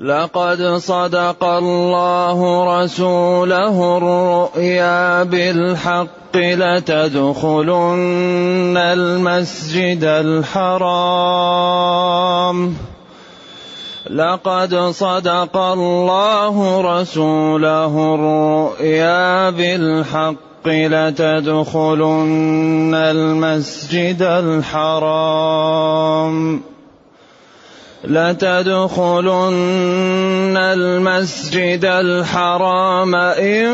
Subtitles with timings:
[0.00, 7.96] لقد صدق الله رسوله الرؤيا بالحق لتدخلن
[8.76, 11.36] المسجد الحرام.
[14.10, 22.14] لقد صدق الله رسوله الرؤيا بالحق لتدخلن
[22.94, 25.50] المسجد الحرام.
[28.04, 33.70] لتدخلن المسجد الحرام إن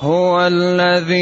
[0.00, 1.18] هو الذي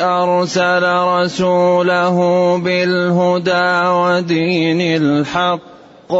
[0.00, 2.16] أرسل رسوله
[2.58, 6.12] بالهدى ودين الحق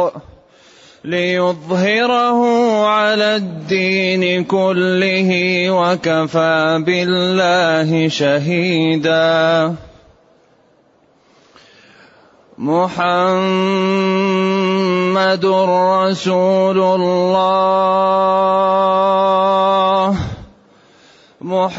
[1.05, 2.39] ليظهره
[2.85, 5.31] على الدين كله
[5.71, 9.75] وكفى بالله شهيدا.
[12.57, 13.35] محمد
[15.45, 17.91] رسول الله.
[21.41, 21.73] محمد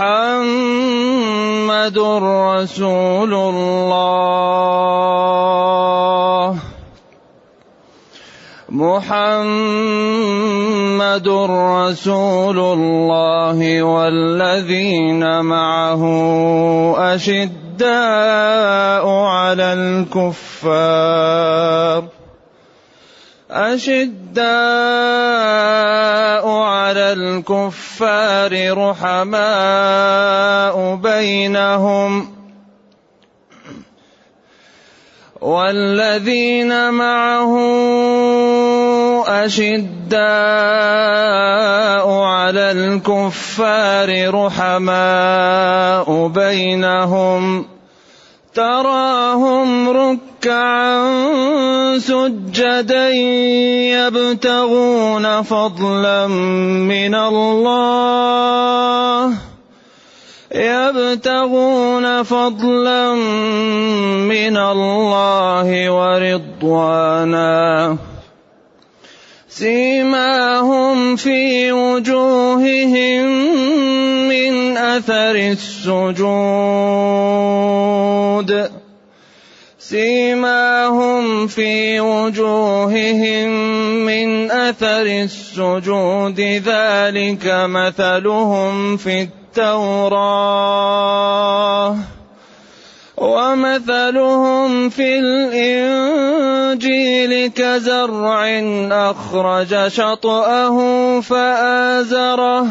[1.99, 4.59] رسول الله.
[8.69, 9.29] محمد
[11.29, 16.05] رسول الله والذين معه
[17.15, 22.05] أشداء على الكفار.
[24.33, 25.93] أشداء
[26.49, 32.33] على الكفار رحماء بينهم
[35.41, 37.53] والذين معه
[39.45, 40.23] أشداء
[42.21, 47.72] على الكفار رحماء بينهم
[48.55, 51.09] تراهم ركعا
[51.99, 53.11] سجدا
[53.97, 58.13] يبتغون فضلا من الله.
[60.55, 63.15] يبتغون فضلا
[64.29, 67.63] من الله ورضوانا.
[69.49, 73.27] سيماهم في وجوههم
[74.83, 76.73] اثر السجود
[79.79, 83.51] سيماهم في وجوههم
[84.07, 90.33] من اثر السجود ذلك مثلهم في التوراة
[93.17, 95.19] ومثلهم في
[96.19, 96.93] الإنجيل
[97.51, 98.47] كزرع
[99.11, 100.77] أخرج شطأه
[101.21, 102.67] فآزره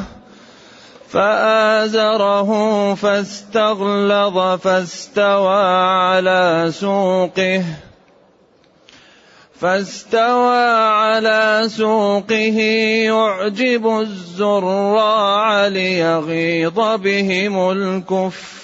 [1.11, 2.51] فآزره
[2.95, 5.63] فاستغلظ فاستوى
[6.07, 7.63] على سوقه
[9.59, 12.59] فاستوى على سوقه
[13.11, 18.62] يعجب الزراع ليغيظ بهم الكفار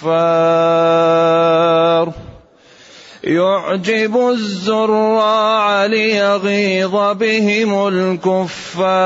[3.24, 8.98] يعجب الزراع ليغيظ بهم الكفار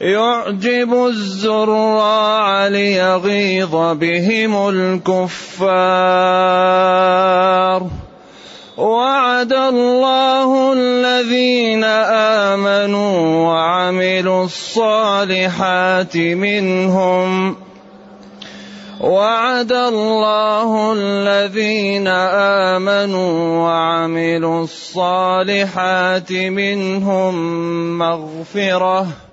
[0.00, 5.50] يعجب الزراع ليغيظ بهم الكفار.
[8.76, 17.56] وعد الله الذين آمنوا وعملوا الصالحات منهم.
[19.00, 22.08] وعد الله الذين
[22.78, 27.34] آمنوا وعملوا الصالحات منهم
[27.98, 29.29] مغفرة.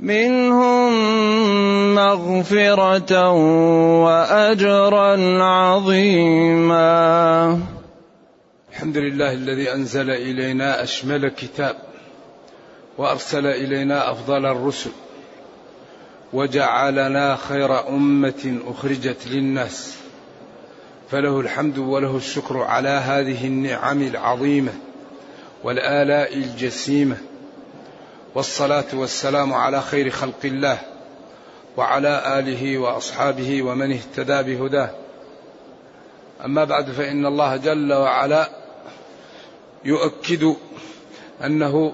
[0.00, 0.92] منهم
[1.94, 3.30] مغفرة
[4.04, 6.80] وأجرا عظيما.
[8.72, 11.76] الحمد لله الذي أنزل إلينا أشمل كتاب
[12.98, 14.90] وأرسل إلينا أفضل الرسل
[16.32, 19.96] وجعلنا خير أمة أخرجت للناس.
[21.10, 24.72] فله الحمد وله الشكر على هذه النعم العظيمة
[25.64, 27.16] والآلاء الجسيمة.
[28.36, 30.78] والصلاة والسلام على خير خلق الله
[31.76, 34.90] وعلى آله وأصحابه ومن اهتدى بهداه.
[36.44, 38.48] أما بعد فإن الله جل وعلا
[39.84, 40.54] يؤكد
[41.44, 41.92] أنه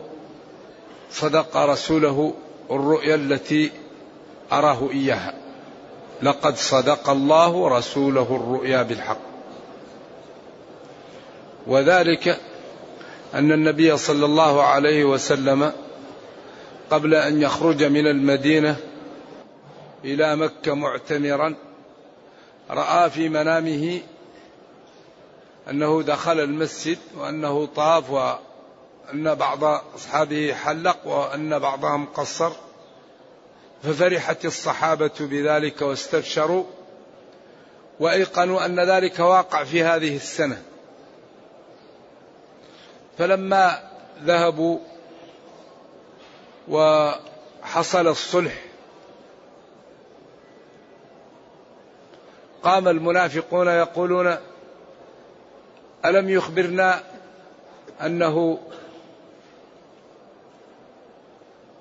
[1.10, 2.34] صدق رسوله
[2.70, 3.70] الرؤيا التي
[4.52, 5.34] أراه إياها.
[6.22, 9.22] لقد صدق الله رسوله الرؤيا بالحق.
[11.66, 12.38] وذلك
[13.34, 15.72] أن النبي صلى الله عليه وسلم
[16.92, 18.76] قبل أن يخرج من المدينة
[20.04, 21.54] إلى مكة معتمرا
[22.70, 24.00] رأى في منامه
[25.70, 32.52] أنه دخل المسجد وأنه طاف وأن بعض أصحابه حلق وأن بعضهم قصر
[33.82, 36.64] ففرحت الصحابة بذلك واستبشروا
[38.00, 40.62] وأيقنوا أن ذلك واقع في هذه السنة.
[43.18, 43.90] فلما
[44.24, 44.78] ذهبوا
[46.68, 48.64] وحصل الصلح.
[52.62, 54.36] قام المنافقون يقولون
[56.04, 57.02] ألم يخبرنا
[58.00, 58.58] أنه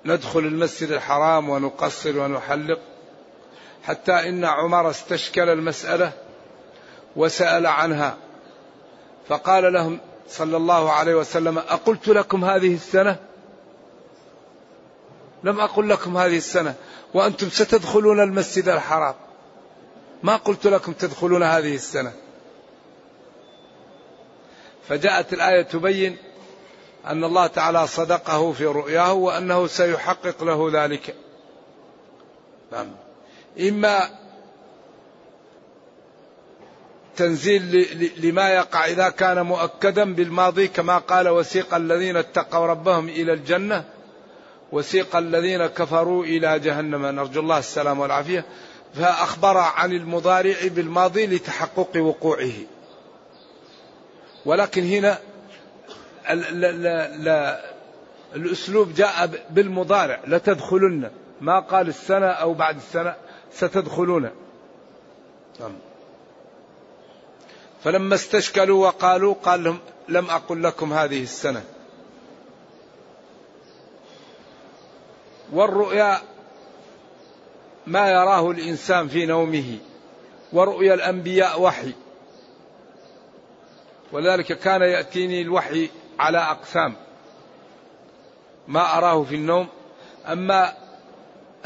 [0.04, 2.78] ندخل المسجد الحرام ونقصر ونحلق؟
[3.84, 6.12] حتى إن عمر استشكل المسألة
[7.16, 8.16] وسأل عنها.
[9.28, 9.98] فقال لهم
[10.28, 13.31] صلى الله عليه وسلم أقلت لكم هذه السنة؟
[15.44, 16.74] لم أقل لكم هذه السنة
[17.14, 19.14] وأنتم ستدخلون المسجد الحرام.
[20.22, 22.12] ما قلت لكم تدخلون هذه السنة.
[24.88, 26.16] فجاءت الآية تبين
[27.06, 31.14] أن الله تعالى صدقه في رؤياه وأنه سيحقق له ذلك.
[32.72, 32.90] نعم.
[33.60, 34.22] إما
[37.16, 37.86] تنزيل
[38.16, 43.84] لما يقع إذا كان مؤكدا بالماضي كما قال وسيق الذين اتقوا ربهم إلى الجنة
[44.72, 47.06] وسيق الذين كفروا إلى جهنم.
[47.06, 48.44] نرجو الله السلام والعافية.
[48.94, 52.52] فأخبر عن المضارع بالماضي لتحقق وقوعه.
[54.46, 55.18] ولكن هنا
[56.30, 57.60] لا لا لا
[58.36, 60.20] الأسلوب جاء بالمضارع.
[60.26, 61.10] لتدخلن.
[61.40, 63.14] ما قال السنة أو بعد السنة
[63.52, 64.30] ستدخلون.
[65.60, 65.72] نعم.
[67.84, 69.78] فلما استشكلوا وقالوا قال لهم
[70.08, 71.62] لم أقل لكم هذه السنة.
[75.52, 76.18] والرؤيا
[77.86, 79.78] ما يراه الإنسان في نومه
[80.52, 81.92] ورؤيا الأنبياء وحي.
[84.12, 86.94] ولذلك كان يأتيني الوحي على أقسام.
[88.68, 89.68] ما أراه في النوم
[90.26, 90.72] أما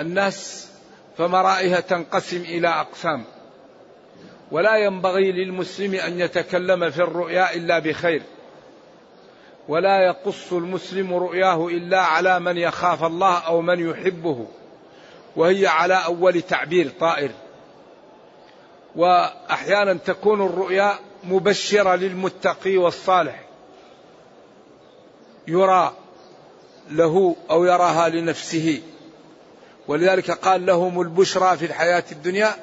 [0.00, 0.68] الناس
[1.18, 3.24] فمرائها تنقسم إلى أقسام.
[4.50, 8.22] ولا ينبغي للمسلم أن يتكلم في الرؤيا إلا بخير.
[9.68, 14.46] ولا يقص المسلم رؤياه إلا على من يخاف الله أو من يحبه
[15.36, 17.30] وهي على أول تعبير طائر.
[18.96, 20.94] وأحيانا تكون الرؤيا
[21.24, 23.44] مبشرة للمتقي والصالح
[25.48, 25.92] يرى
[26.90, 28.82] له أو يراها لنفسه.
[29.88, 32.54] ولذلك قال لهم البشرى في الحياة الدنيا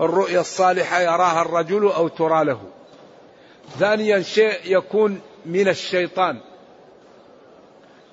[0.00, 2.60] الرؤيا الصالحة يراها الرجل أو ترى له.
[3.78, 6.40] ثانيا شيء يكون من الشيطان.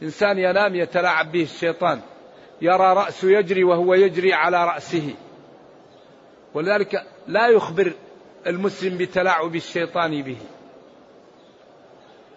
[0.03, 2.01] إنسان ينام يتلاعب به الشيطان.
[2.62, 5.15] يرى رأسه يجري وهو يجري على رأسه.
[6.53, 7.93] ولذلك لا يخبر
[8.48, 10.38] المسلم بتلاعب الشيطان به.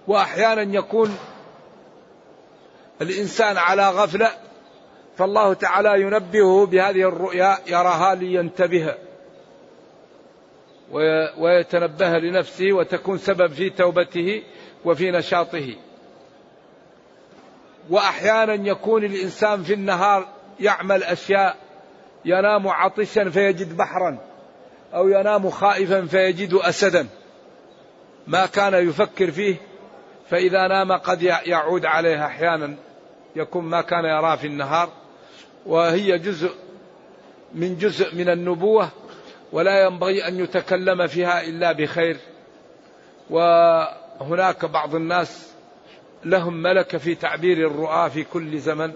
[0.07, 1.19] وأحيانا يكون
[3.03, 4.31] الإنسان على غفلة
[5.17, 8.95] فالله تعالى ينبهه بهذه الرؤيا يراها لينتبه
[11.39, 14.43] ويتنبه لنفسه وتكون سبب في توبته.
[14.85, 15.77] وفي نشاطه.
[17.91, 20.29] وأحيانا يكون الإنسان في النهار
[20.61, 21.57] يعمل أشياء
[22.25, 24.19] ينام عطشا فيجد بحرا
[24.95, 27.09] أو ينام خائفا فيجد اسدا.
[28.27, 29.57] ما كان يفكر فيه
[30.31, 32.77] فإذا نام قد يعود عليه أحيانا.
[33.37, 34.89] يكون ما كان يراه في النهار.
[35.67, 36.51] وهي جزء
[37.55, 38.89] من جزء من النبوة
[39.53, 42.17] ولا ينبغي أن يتكلم فيها إلا بخير.
[44.21, 45.51] وهناك بعض الناس
[46.25, 48.93] لهم ملكة في تعبير الرؤى في كل زمن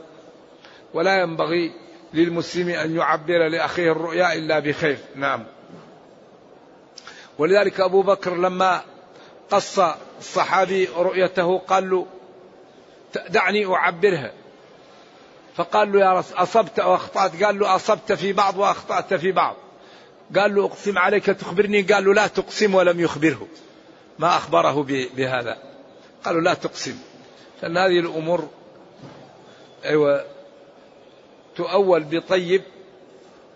[0.94, 1.72] ولا ينبغي
[2.14, 4.98] للمسلم أن يعبر لأخيه الرؤيا إلا بخير.
[5.14, 5.44] نعم.
[7.38, 8.82] ولذلك أبو بكر لما
[9.50, 9.80] قص
[10.18, 12.06] الصحابي رؤيته قال له
[13.28, 14.32] دعني أعبرها.
[15.56, 19.56] فقال له يا رسول أصبت أو أخطأت قال له أصبت في بعض وأخطأت في بعض.
[20.36, 21.82] قال له أقسم عليك تخبرني.
[21.82, 23.48] قال له لا تقسم ولم يخبره.
[24.18, 24.82] ما أخبره
[25.16, 25.58] بهذا.
[26.24, 26.98] قالوا لا تقسم.
[27.62, 28.48] لأن هذه الأمور
[29.84, 30.24] أيوة
[31.56, 32.62] تؤول بطيب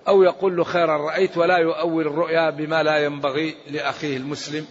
[0.09, 4.67] أو يقول له خيرا رأيت ولا يؤول الرؤيا بما لا ينبغي لأخيه المسلم.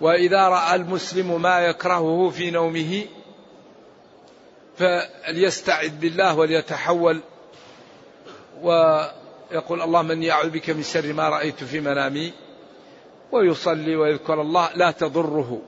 [0.00, 3.04] وإذا رأى المسلم ما يكرهه في نومه
[4.76, 7.20] فليستعذ بالله وليتحول.
[8.62, 12.32] ويقول اللهم إني أعوذ بك من شر ما رأيت في منامي.
[13.32, 15.62] ويصلي ويذكر الله لا تضره.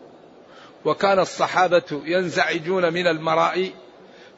[0.85, 3.73] وكان الصحابة ينزعجون من المرائي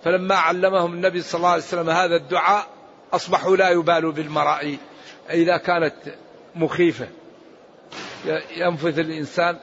[0.05, 2.67] فلما علمهم النبي صلى الله عليه وسلم هذا الدعاء
[3.13, 4.79] أصبحوا لا يبالوا بالمرائي.
[5.31, 5.95] إذا كانت
[6.55, 7.09] مخيفة
[8.57, 9.59] ينفث الإنسان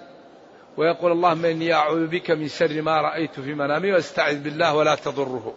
[0.78, 5.54] ويقول اللهم إني أعوذ بك من شر ما رأيت في منامي واستعذ بالله ولا تضره.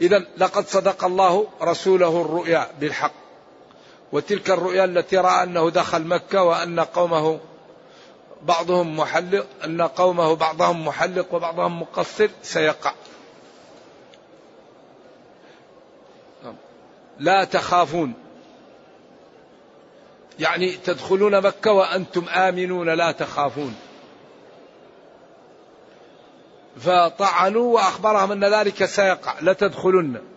[0.00, 3.23] إذا لقد صدق الله رسوله الرؤيا بالحق.
[4.14, 7.40] وتلك الرؤيا التي رأى أنه دخل مكة وأن قومه
[8.42, 12.92] بعضهم محلق أن قومه بعضهم محلق وبعضهم مقصر سيقع.
[17.18, 18.14] لا تخافون.
[20.38, 23.76] يعني تدخلون مكة وأنتم آمنون لا تخافون.
[26.80, 30.33] فطعنوا وأخبرهم أن ذلك سيقع لتدخلن.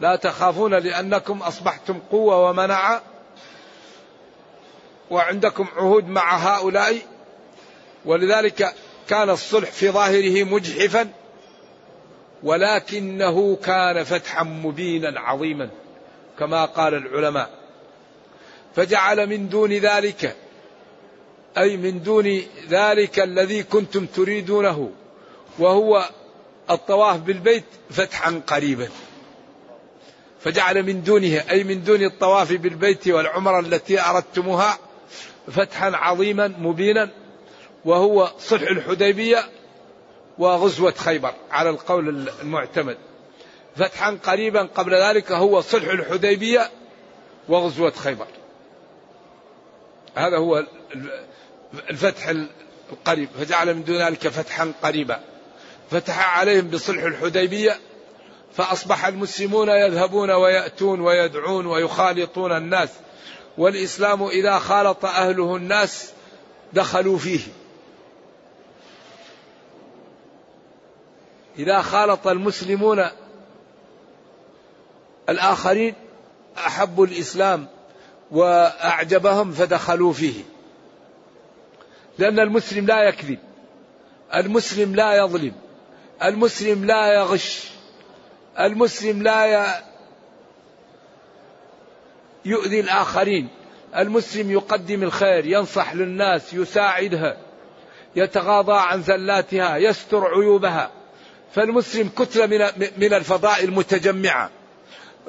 [0.00, 3.02] لا تخافون لأنكم أصبحتم قوة ومنعة
[5.10, 6.98] وعندكم عهود مع هؤلاء
[8.04, 8.74] ولذلك
[9.08, 11.08] كان الصلح في ظاهره مجحفا
[12.42, 15.68] ولكنه كان فتحا مبينا عظيما
[16.38, 17.50] كما قال العلماء.
[18.76, 20.36] فجعل من دون ذلك
[21.58, 24.90] أي من دون ذلك الذي كنتم تريدونه
[25.58, 26.08] وهو
[26.70, 28.88] الطواف بالبيت فتحا قريبا.
[30.40, 34.78] فجعل من دونه أي من دون الطواف بالبيت والعمرة التي أردتموها
[35.48, 37.10] فتحا عظيما مبينا
[37.84, 39.44] وهو صلح الحديبية
[40.38, 42.96] وغزوة خيبر على القول المعتمد.
[43.76, 46.70] فتحا قريبا قبل ذلك هو صلح الحديبية
[47.48, 48.26] وغزوة خيبر.
[50.14, 50.66] هذا هو
[51.90, 52.28] الفتح
[52.92, 53.28] القريب.
[53.40, 55.20] فجعل من دون ذلك فتحا قريبا.
[55.90, 57.78] فتح عليهم بصلح الحديبية
[58.52, 62.88] فأصبح المسلمون يذهبون ويأتون ويدعون ويخالطون الناس
[63.58, 66.12] والإسلام إذا خالط أهله الناس
[66.72, 67.40] دخلوا فيه.
[71.58, 73.06] إذا خالط المسلمون
[75.28, 75.94] الآخرين
[76.58, 77.66] أحبوا الإسلام
[78.30, 80.42] وأعجبهم فدخلوا فيه.
[82.18, 83.38] لأن المسلم لا يكذب
[84.34, 85.52] المسلم لا يظلم
[86.22, 87.79] المسلم لا يغش.
[88.58, 89.82] المسلم لا
[92.44, 93.48] يؤذي الآخرين.
[93.96, 97.36] المسلم يقدم الخير ينصح للناس يساعدها
[98.16, 100.90] يتغاضى عن زلاتها يستر عيوبها.
[101.54, 104.50] فالمسلم كتلة من من الفضائل المتجمعة.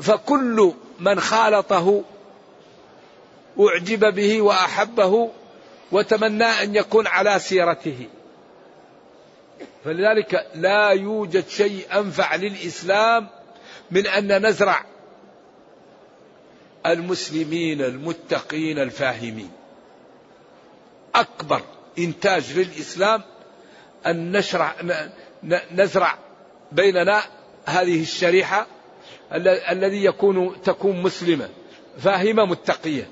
[0.02, 2.04] فكل من خالطه
[3.60, 5.30] أعجب به وأحبه
[5.92, 8.08] وتمنى أن يكون على سيرته.
[9.86, 13.28] فلذلك لا يوجد شيء أنفع للإسلام
[13.92, 14.86] من أن نزرع
[16.86, 19.52] المسلمين المتقين الفاهمين.
[21.16, 21.62] أكبر
[22.00, 23.22] إنتاج للإسلام
[24.08, 24.76] أن نشرع
[25.72, 26.18] نزرع
[26.72, 27.22] بيننا
[27.66, 28.68] هذه الشريحة
[29.72, 31.50] الذي يكون تكون مسلمة
[32.00, 33.10] فاهمة متقية.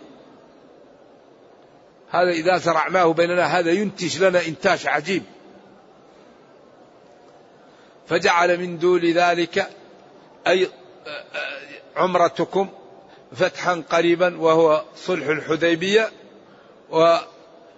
[2.11, 5.23] هذا إذا زرعناه بيننا هذا ينتج لنا إنتاج عجيب.
[8.09, 9.69] فجعل من دون ذلك
[10.47, 10.69] أي
[11.95, 12.69] عمرتكم
[13.35, 16.11] فتحا قريبا وهو صلح الحديبية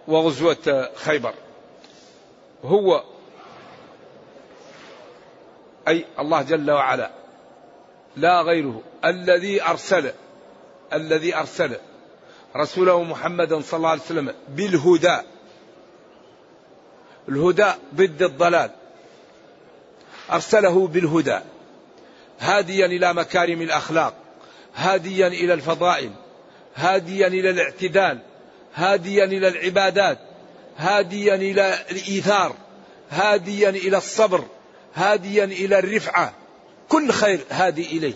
[0.07, 1.33] وغزوة خيبر.
[2.63, 3.03] هو
[5.87, 7.11] أي الله جل وعلا
[8.17, 10.11] لا غيره الذي أرسل
[10.93, 11.77] الذي أرسل
[12.55, 15.17] رسوله محمدا صلى الله عليه وسلم بالهدى
[17.29, 18.71] الهدى ضد الضلال.
[20.31, 21.39] أرسله بالهدى.
[22.39, 24.13] هاديا إلى مكارم الأخلاق.
[24.75, 26.11] هاديا إلى الفضائل.
[26.75, 28.19] هاديا إلى الاعتدال.
[28.75, 30.19] هاديا إلى العبادات.
[30.77, 32.55] هاديا إلى الإيثار.
[33.09, 34.43] هاديا إلى الصبر.
[34.95, 36.33] هاديا إلى الرفعة.
[36.89, 38.13] كل خير هادي إليه.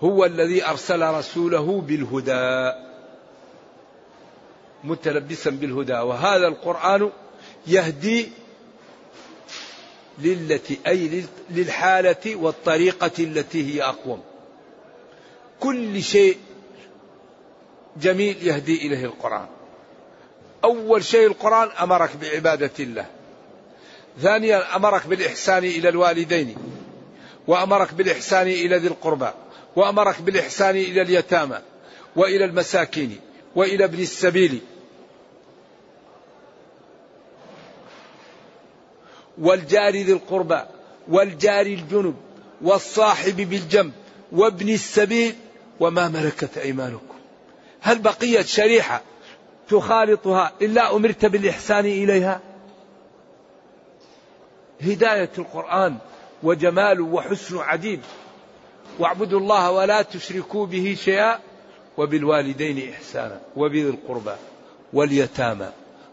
[0.00, 2.72] هو الذي أرسل رسوله بالهدى.
[4.84, 5.92] متلبسا بالهدى.
[5.92, 7.10] وهذا القرآن
[7.66, 8.28] يهدي
[10.18, 14.22] للتي أي للحالة والطريقة التي هي أقوم.
[15.60, 16.36] كل شيء
[17.96, 19.46] جميل يهدي إليه القرآن.
[20.64, 23.06] أول شيء القرآن أمرك بعبادة الله.
[24.22, 26.56] ثانيا أمرك بالإحسان إلى الوالدين
[27.46, 29.30] وأمرك بالإحسان إلى ذي القربى
[29.76, 31.58] وأمرك بالإحسان إلى اليتامى
[32.16, 33.20] وإلى المساكين
[33.56, 34.60] وإلى ابن السبيل
[39.40, 40.60] والجار ذي القربى
[41.08, 42.16] والجار الجنب
[42.62, 43.92] والصاحب بالجنب
[44.32, 45.34] وابن السبيل
[45.80, 47.14] وما ملكت أيمانكم.
[47.80, 49.02] هل بقيت شريحة
[49.68, 52.40] تخالطها إلا أمرت بالإحسان إليها؟
[54.80, 55.96] هداية القرآن
[56.42, 58.00] وجماله وحسن عديد.
[58.98, 61.38] واعبدوا الله ولا تشركوا به شيئا
[61.96, 64.34] وبالوالدين إحسانا وبذي القربى
[64.92, 65.68] واليتامى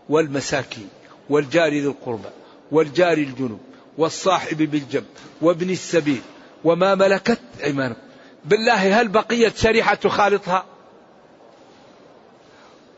[0.09, 0.89] والمساكين
[1.29, 2.29] والجار ذي القربى
[2.71, 3.59] والجار الجنوب
[3.97, 5.05] والصاحب بالجنب
[5.41, 6.21] وابن السبيل
[6.63, 8.01] وما ملكت أيمانكم.
[8.45, 10.65] بالله هل بقيت شريحة تخالطها؟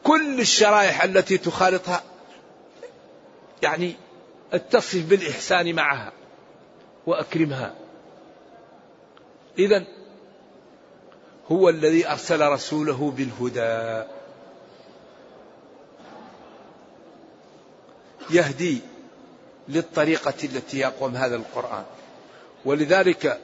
[0.03, 2.03] كل الشرائح التي تخالطها
[3.63, 3.95] يعني
[4.53, 6.11] اتصف بالإحسان معها
[7.05, 7.75] وأكرمها.
[9.59, 9.85] إذا
[11.51, 14.03] هو الذي أرسل رسوله بالهدى.
[18.29, 18.81] يهدي
[19.69, 21.83] للطريقة التي يقوم هذا القرآن.
[22.65, 23.39] ولذلك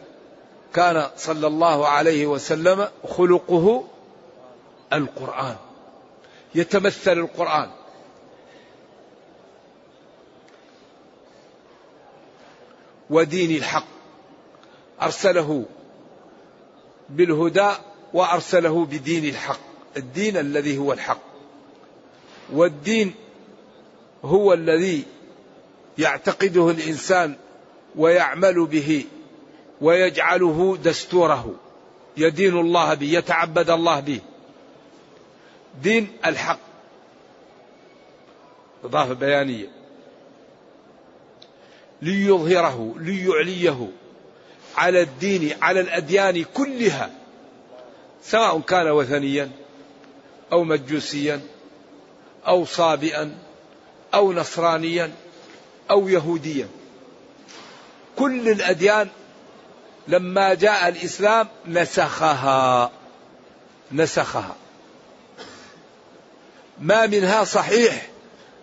[0.74, 3.88] كان صلى الله عليه وسلم خلقه
[4.94, 5.55] القرآن.
[6.55, 7.70] يتمثل القرآن.
[13.10, 13.88] ودين الحق.
[15.01, 15.65] أرسله
[17.10, 17.72] بالهدى
[18.13, 19.60] وأرسله بدين الحق.
[19.97, 21.21] الدين الذي هو الحق.
[22.54, 23.13] والدين
[24.23, 25.04] هو الذي
[25.97, 27.36] يعتقده الإنسان
[27.95, 29.05] ويعمل به
[29.81, 31.55] ويجعله دستوره.
[32.17, 34.19] يدين الله به يتعبد الله به.
[35.84, 36.60] دين الحق.
[38.84, 39.67] إضافة بيانية.
[42.01, 43.88] ليظهره ليعليه
[44.77, 47.12] على الدين على الأديان كلها
[48.23, 49.51] سواء كان وثنيا
[50.51, 51.41] أو مجوسيا
[52.47, 53.38] أو صابئا
[54.13, 55.12] أو نصرانيا
[55.91, 56.67] أو يهوديا
[58.15, 59.10] كل الأديان
[60.08, 62.91] لما جاء الإسلام نسخها.
[63.91, 64.56] نسخها.
[66.80, 68.08] ما منها صحيح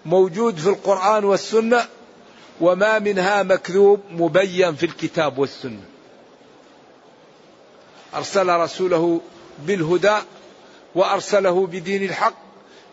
[0.06, 1.86] موجود في القرآن والسنة
[2.60, 5.84] وما منها مكذوب مبين في الكتاب والسنة.
[8.14, 9.20] أرسل رسوله
[9.58, 10.16] بالهدى
[10.94, 12.34] وأرسله بدين الحق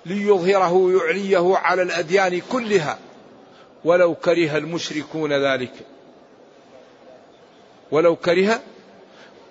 [0.05, 2.97] ليظهره يعليه على الأديان كلها.
[3.85, 5.73] ولو كره المشركون ذلك.
[7.91, 8.61] ولو كره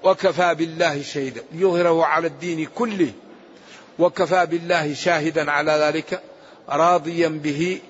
[0.05, 1.43] وكفى بالله شهيدا.
[1.53, 3.12] يظهره على الدين كله.
[3.99, 6.23] وكفى بالله شاهدا على ذلك.
[6.69, 7.81] راضيا به.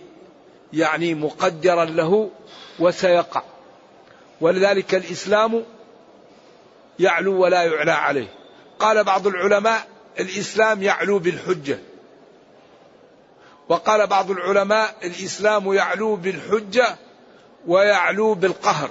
[0.72, 2.30] يعني مقدرا له
[2.78, 3.42] وسيقع.
[4.40, 5.64] ولذلك الإسلام
[6.98, 8.28] يعلو ولا يعلى عليه.
[8.78, 9.86] قال بعض العلماء
[10.20, 11.78] الإسلام يعلو بالحجة.
[13.68, 16.96] وقال بعض العلماء الإسلام يعلو بالحجة
[17.66, 18.90] ويعلو بالقهر.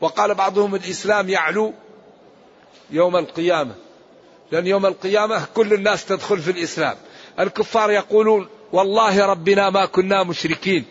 [0.00, 1.72] وقال بعضهم الإسلام يعلو
[2.90, 3.74] يوم القيامة
[4.52, 6.96] لأن يوم القيامة كل الناس تدخل في الإسلام.
[7.38, 10.84] الكفار يقولون والله ربنا ما كنا مشركين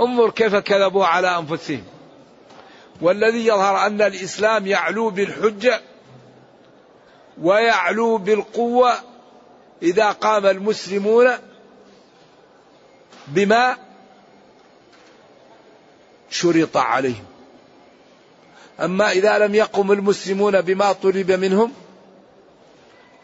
[0.00, 1.84] انظر كيف كذبوا على أنفسهم.
[3.00, 5.80] والذي يظهر أن الإسلام يعلو بالحجة
[7.42, 8.94] ويعلو بالقوة
[9.84, 11.30] إذا قام المسلمون
[13.28, 13.76] بما
[16.30, 17.24] شرط عليهم.
[18.80, 21.72] أما إذا لم يقم المسلمون بما طلب منهم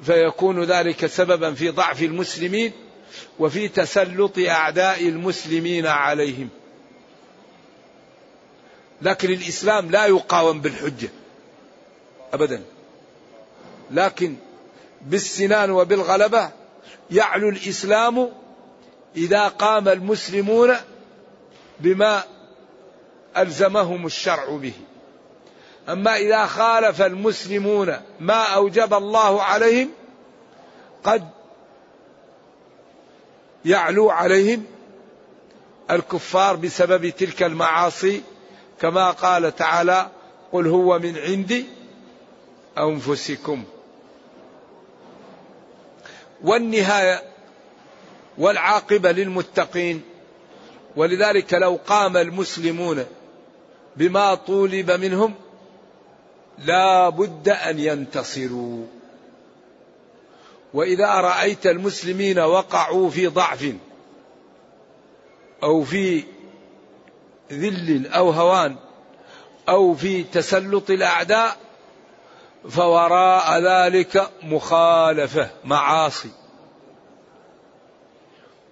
[0.02, 2.72] فيكون ذلك سببا في ضعف المسلمين
[3.38, 6.48] وفي تسلط أعداء المسلمين عليهم.
[9.02, 11.08] لكن الإسلام لا يقاوم بالحجة
[12.32, 12.62] ابدا.
[13.90, 14.36] لكن
[15.02, 16.50] بالسنان وبالغلبة
[17.10, 18.30] يعلو الإسلام
[19.16, 20.76] إذا قام المسلمون
[21.80, 22.22] بما
[23.36, 24.72] ألزمهم الشرع به.
[25.88, 29.90] أما إذا خالف المسلمون ما أوجب الله عليهم
[31.04, 31.28] قد
[33.64, 34.64] يعلو عليهم
[35.90, 38.22] الكفار بسبب تلك المعاصي
[38.80, 40.08] كما قال تعالى
[40.52, 41.64] قل هو من عند
[42.78, 43.64] أنفسكم.
[46.44, 47.22] والنهاية
[48.38, 50.02] والعاقبة للمتقين.
[50.96, 53.04] ولذلك لو قام المسلمون
[53.96, 55.34] بما طولب منهم
[56.58, 58.86] لا بد أن ينتصروا.
[60.74, 63.72] وإذا رأيت المسلمين وقعوا في ضعف
[65.62, 66.24] أو في
[67.52, 68.76] ذل أو هوان
[69.68, 71.56] أو في تسلط الأعداء
[72.68, 76.30] فوراء ذلك مخالفة معاصي.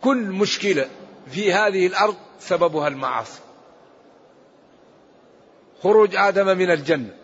[0.01, 0.89] كل مشكلة
[1.31, 3.41] في هذه الأرض سببها المعاصي.
[5.83, 7.15] خروج آدم من الجنة.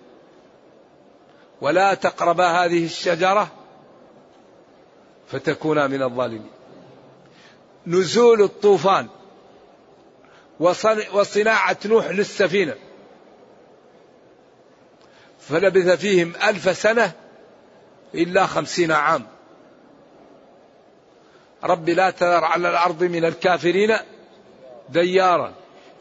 [1.61, 3.48] ولا تقربا هذه الشجرة
[5.29, 6.50] فتكونا من الظالمين.
[7.87, 9.09] نزول الطوفان
[11.12, 12.74] وصناعة نوح للسفينة.
[15.49, 17.13] فلبث فيهم ألف سنة
[18.15, 19.27] إلا خمسين عام.
[21.65, 23.97] رب لا تذر على الأرض من الكافرين
[24.89, 25.53] ديارا.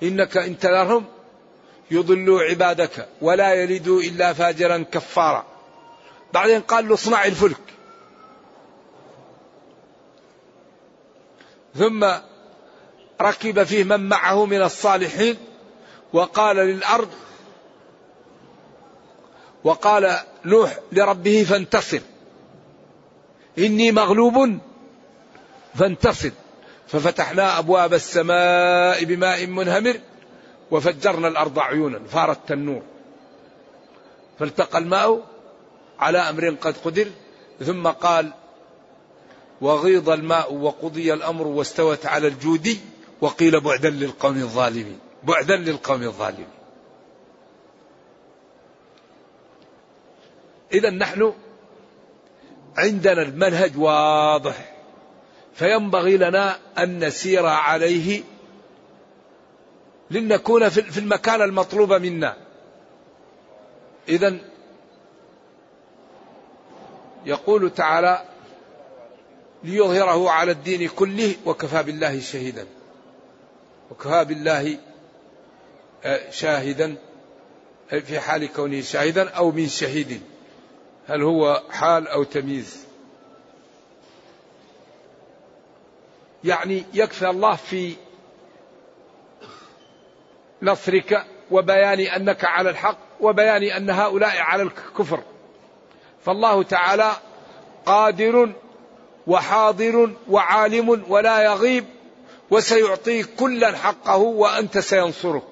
[0.03, 1.05] إنك إن تذرهم
[1.91, 5.45] يضلوا عبادك ولا يلدوا إلا فاجرا كفارا.
[6.33, 7.57] بعدين قال له اصنع الفلك.
[11.75, 12.05] ثم
[13.21, 15.37] ركب فيه من معه من الصالحين
[16.13, 17.09] وقال للأرض
[19.63, 22.01] وقال نوح لربه فانتصر.
[23.57, 24.59] إني مغلوب
[25.75, 26.31] فانتصر.
[26.87, 29.99] ففتحنا أبواب السماء بماء منهمر
[30.71, 32.81] وفجرنا الأرض عيونا فارت التنور
[34.39, 35.23] فالتقى الماء
[35.99, 37.07] على أمر قد قدر
[37.59, 38.33] ثم قال
[39.61, 42.79] وغيض الماء وقضي الأمر واستوت على الجودي
[43.21, 44.99] وقيل بعدا للقوم الظالمين.
[45.23, 46.52] بعدا للقوم الظالمين.
[50.73, 51.33] إذا نحن
[52.77, 54.73] عندنا المنهج واضح
[55.53, 58.23] فينبغي لنا أن نسير عليه
[60.11, 62.37] لنكون في المكان المطلوب منا.
[64.09, 64.37] إذا
[67.25, 68.25] يقول تعالى
[69.63, 72.67] ليظهره على الدين كله وكفى بالله شهيدا.
[73.91, 74.77] وكفى بالله
[76.03, 76.95] آه، شاهدا
[77.89, 80.21] في حال كونه شاهدا أو من شهيد.
[81.07, 82.83] هل هو حال أو تمييز؟
[86.43, 87.95] يعني يكفي الله في
[90.61, 95.23] نصرك وبيان أنك على الحق وبيان أن هؤلاء على الكفر.
[96.25, 97.11] فالله تعالى
[97.85, 98.53] قادر
[99.27, 101.85] وحاضر وعالم ولا يغيب
[102.51, 105.43] وسيعطيك كلا حقه وأنت سينصرك.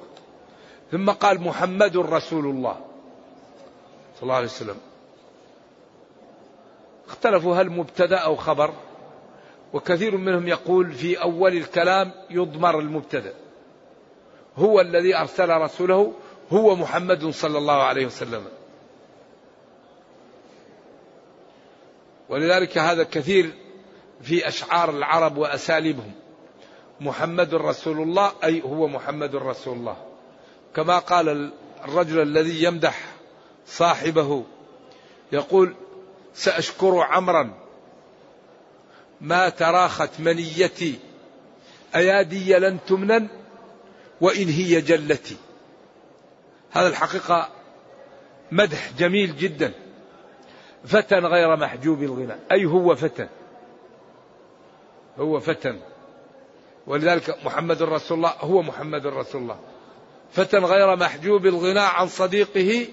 [0.91, 2.79] ثم قال محمد رسول الله
[4.15, 4.90] صلى الله عليه وسلم.
[7.11, 8.73] اختلفوا هل مبتدأ أو خبر
[9.73, 13.33] وكثير منهم يقول في أول الكلام يضمر المبتدأ.
[14.57, 16.13] هو الذي أرسل رسوله
[16.51, 18.43] هو محمد صلى الله عليه وسلم.
[22.29, 23.53] ولذلك هذا كثير
[24.21, 26.11] في أشعار العرب وأساليبهم.
[27.01, 29.95] محمد رسول الله أي هو محمد رسول الله.
[30.75, 31.51] كما قال
[31.85, 33.05] الرجل الذي يمدح
[33.65, 34.43] صاحبه
[35.31, 35.73] يقول
[36.33, 37.53] سأشكر عمرا
[39.21, 40.99] ما تراخت منيتي.
[41.95, 43.27] أيادي لن تمنن
[44.21, 45.35] وإن هي جلتي.
[46.71, 47.49] هذا الحقيقة
[48.51, 49.73] مدح جميل جدا.
[50.85, 53.27] فتى غير محجوب الغنى أي هو فتى
[55.19, 55.79] هو فتى
[56.87, 59.59] ولذلك محمد رسول الله هو محمد رسول الله.
[60.31, 62.87] فتى غير محجوب الغنى عن صديقه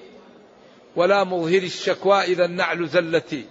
[0.99, 3.47] ولا مظهر الشكوى إذا النعل زلتي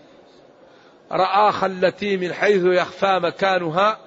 [1.11, 3.99] رأى خلتي من حيث يخفى مكانها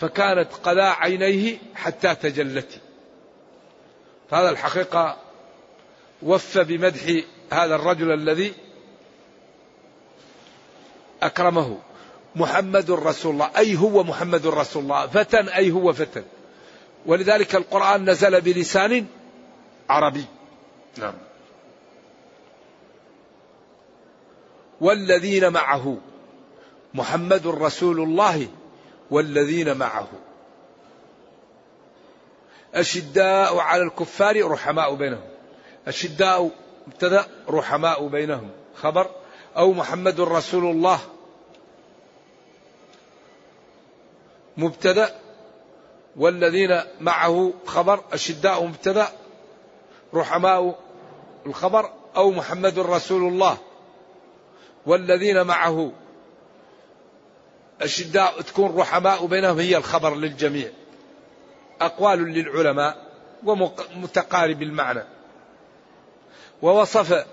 [0.00, 2.80] فكانت قذا عينيه حتى تجلت.
[4.30, 5.16] فهذا الحقيقة
[6.22, 8.52] وفى بمدح هذا الرجل الذي
[11.22, 11.78] أكرمه
[12.36, 13.50] محمد رسول الله.
[13.56, 16.22] أي هو محمد رسول الله؟ فتى أي هو فتى
[17.06, 19.06] ولذلك القرآن نزل بلسان
[19.90, 20.24] عربي.
[20.98, 21.29] نعم.
[24.80, 25.96] والذين معه.
[26.94, 28.48] محمد رسول الله
[29.10, 30.08] والذين معه.
[32.74, 35.28] أشداء على الكفار رحماء بينهم.
[35.88, 36.50] أشداء
[36.86, 38.50] مبتدأ رحماء بينهم.
[38.74, 39.10] خبر؟
[39.56, 41.00] أو محمد رسول الله.
[44.56, 45.20] مبتدأ
[46.16, 47.52] والذين معه.
[47.66, 49.08] خبر؟ أشداء مبتدأ
[50.14, 50.78] رحماء
[51.46, 51.90] الخبر.
[52.16, 53.58] أو محمد رسول الله.
[54.86, 55.92] والذين معه.
[57.80, 60.70] أشداء تكون رحماء بينهم هي الخبر للجميع.
[61.80, 63.06] أقوال للعلماء
[63.44, 65.04] ومتقارب المعنى.
[66.62, 67.26] ووصف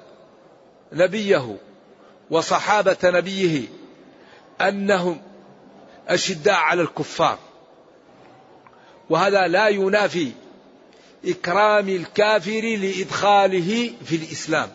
[0.94, 1.58] نبيه
[2.30, 3.68] وصحابة نبيه
[4.62, 5.22] أنهم
[6.08, 7.38] أشداء على الكفار.
[9.10, 10.32] وهذا لا ينافي
[11.26, 14.70] إكرام الكافر لإدخاله في الإسلام.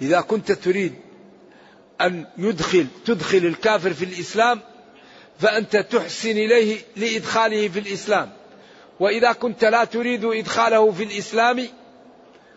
[0.00, 0.94] إذا كنت تريد
[2.00, 4.60] أن يدخل تدخل الكافر في الإسلام
[5.38, 8.32] فأنت تحسن إليه لإدخاله في الإسلام.
[9.00, 11.68] وإذا كنت لا تريد إدخاله في الإسلام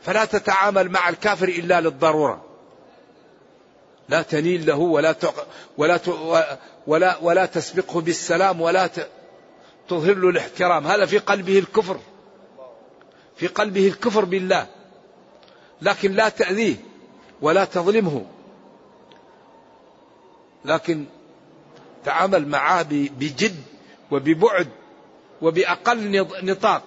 [0.02, 2.46] فلا تتعامل مع الكافر إلا للضرورة.
[4.10, 5.16] لا تنيل له ولا
[5.78, 6.00] ولا
[6.88, 8.90] ولا ولا تسبقه بالسلام ولا
[9.90, 10.88] تظهر له الاحترام.
[10.88, 12.00] هذا في قلبه الكفر.
[13.36, 14.68] في قلبه الكفر بالله.
[15.82, 16.89] لكن لا تأذيه.
[17.42, 18.26] ولا تظلمه.
[20.66, 21.06] لكن
[22.06, 23.64] تعامل معه بجد
[24.12, 24.68] وببعد
[25.42, 26.84] وبأقل نطاق.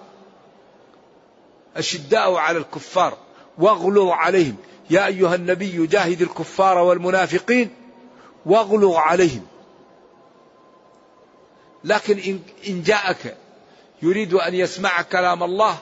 [1.75, 3.17] أشداء على الكفار
[3.57, 4.55] واغلظ عليهم.
[4.89, 7.69] يا أيها النبي جاهد الكفار والمنافقين
[8.45, 9.45] واغلظ عليهم.
[11.83, 13.37] لكن إن جاءك
[14.01, 15.77] يريد أن يسمع كلام الله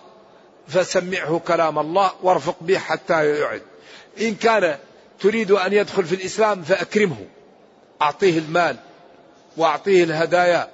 [0.68, 3.71] فسمعه كلام الله وارفق به حتى يعد.
[4.20, 4.78] إن كان
[5.20, 7.26] تريد أن يدخل في الإسلام فأكرمه.
[8.02, 8.78] أعطيه المال
[9.58, 10.70] وأعطيه الهدايا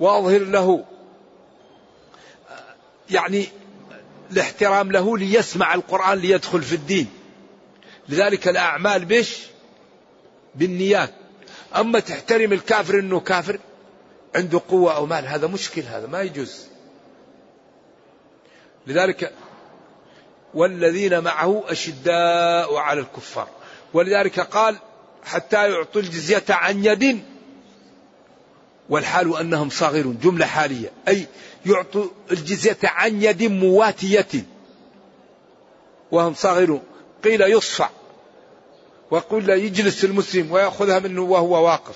[0.00, 0.84] وأظهر له
[3.10, 3.48] يعني
[4.30, 7.06] الاحترام له ليسمع القرآن ليدخل في الدين.
[8.08, 9.46] لذلك الأعمال بش
[10.54, 11.10] بالنيات.
[11.76, 13.58] أما تحترم الكافر أنه كافر
[14.34, 16.66] عنده قوة أو مال هذا مشكل هذا ما يجوز.
[18.86, 19.32] لذلك
[20.58, 23.48] والذين معه أشداء على الكفار.
[23.94, 24.76] ولذلك قال
[25.24, 27.22] حتى يعطوا الجزية عن يد
[28.88, 30.92] والحال أنهم صاغرون جملة حالية.
[31.08, 31.26] أي
[31.66, 34.46] يعطوا الجزية عن يد مواتية
[36.10, 36.82] وهم صاغرون.
[37.24, 37.90] قيل يصفع
[39.10, 41.94] وقيل يجلس المسلم ويأخذها منه وهو واقف.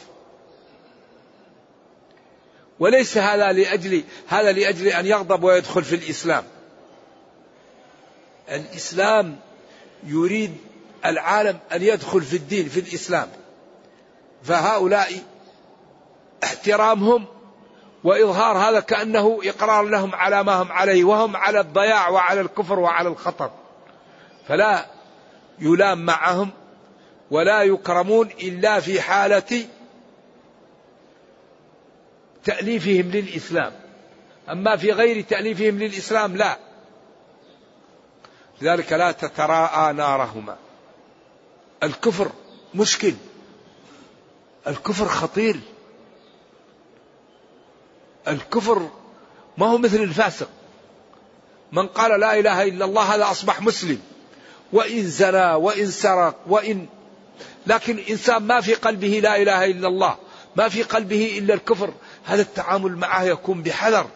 [2.78, 6.44] وليس هذا لأجل هذا لأجل أن يغضب ويدخل في الإسلام.
[8.48, 9.38] الإسلام
[10.04, 10.56] يريد
[11.06, 13.28] العالم أن يدخل في الدين في الإسلام.
[14.42, 15.12] فهؤلاء
[16.44, 17.26] احترامهم
[18.04, 23.08] وإظهار هذا كأنه إقرار لهم على ما هم عليه وهم على الضياع وعلى الكفر وعلى
[23.08, 23.50] الخطر.
[24.48, 24.86] فلا
[25.58, 26.50] يلام معهم
[27.30, 29.66] ولا يكرمون إلا في حالة
[32.44, 33.72] تأليفهم للإسلام.
[34.50, 36.71] أما في غير تأليفهم للإسلام لا.
[38.62, 40.56] لذلك لا تتراءى نارهما.
[41.82, 42.30] الكفر
[42.74, 43.14] مشكل.
[44.66, 45.60] الكفر خطير.
[48.28, 48.88] الكفر
[49.58, 50.48] ما هو مثل الفاسق.
[51.72, 54.00] من قال لا إله إلا الله هذا أصبح مسلم.
[54.72, 56.86] وإن زنى وإن سرق وإن
[57.66, 60.16] لكن إنسان ما في قلبه لا إله إلا الله
[60.56, 61.92] ما في قلبه إلا الكفر
[62.24, 64.06] هذا التعامل معه يكون بحذر.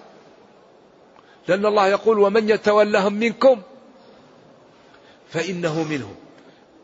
[1.49, 3.63] لأن الله يقول ومن يتولهم منكم
[5.29, 6.15] فإنه منهم.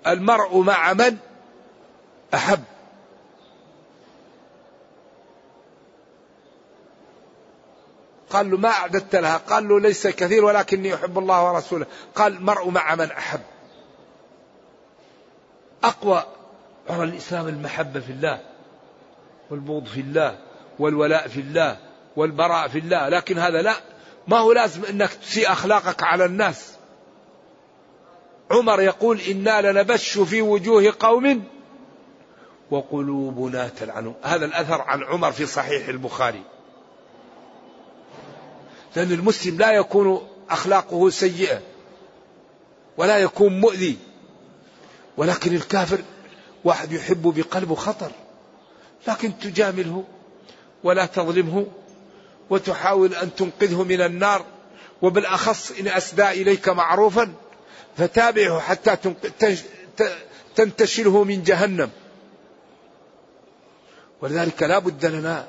[0.07, 1.17] المرء مع من
[2.35, 2.65] أحب.
[8.31, 9.37] قال له ما أعددت لها.
[9.37, 11.87] قال له ليس كثير ولكني أحب الله ورسوله.
[12.15, 13.41] قال المرء مع من أحب.
[15.85, 16.25] أقوى.
[16.91, 18.41] عرى الإسلام المحبة في الله
[19.51, 20.39] والبغض في الله
[20.79, 21.77] والولاء في الله
[22.17, 23.09] والبراء في الله.
[23.09, 23.75] لكن هذا لا.
[24.29, 26.82] ما هو لازم أنك تسيء أخلاقك على الناس.
[28.51, 31.45] عمر يقول إنا لنبش في وجوه قوم
[32.71, 36.43] وقلوبنا تلعنهم هذا الأثر عن عمر في صحيح البخاري.
[38.97, 41.61] لأن المسلم لا يكون أخلاقه سيئة
[42.97, 43.97] ولا يكون مؤذي
[45.17, 45.99] ولكن الكافر
[46.65, 48.11] واحد يحب بقلبه خطر.
[49.09, 50.05] لكن تجامله
[50.85, 51.67] ولا تظلمه
[52.51, 54.45] وتحاول أن تنقذه من النار
[55.03, 57.33] وبالأخص إن أسدى إليك معروفا
[57.97, 58.97] فتابعه حتى
[60.57, 61.91] تنتشله من جهنم.
[64.21, 65.49] ولذلك لا بد لنا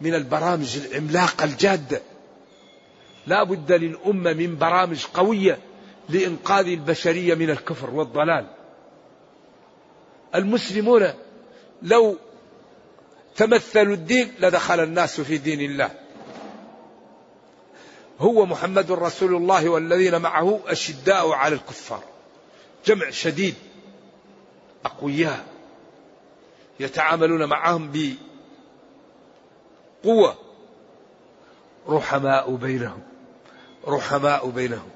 [0.00, 2.02] من البرامج العملاقة الجادة
[3.26, 5.58] لا بد للأمة من برامج قوية
[6.08, 8.46] لإنقاذ البشرية من الكفر والضلال.
[10.34, 11.12] المسلمون
[11.82, 12.16] لو
[13.36, 15.90] تمثلوا الدين لدخل الناس في دين الله.
[18.20, 22.02] هو محمد رسول الله والذين معه أشداء على الكفار.
[22.86, 23.54] جمع شديد
[24.84, 25.46] أقوياء
[26.80, 28.16] يتعاملون معهم
[30.04, 30.36] بقوة.
[31.88, 33.02] رحماء بينهم
[33.88, 34.90] رحماء بينهم.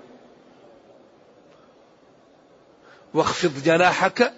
[3.15, 4.33] واخفض جناحك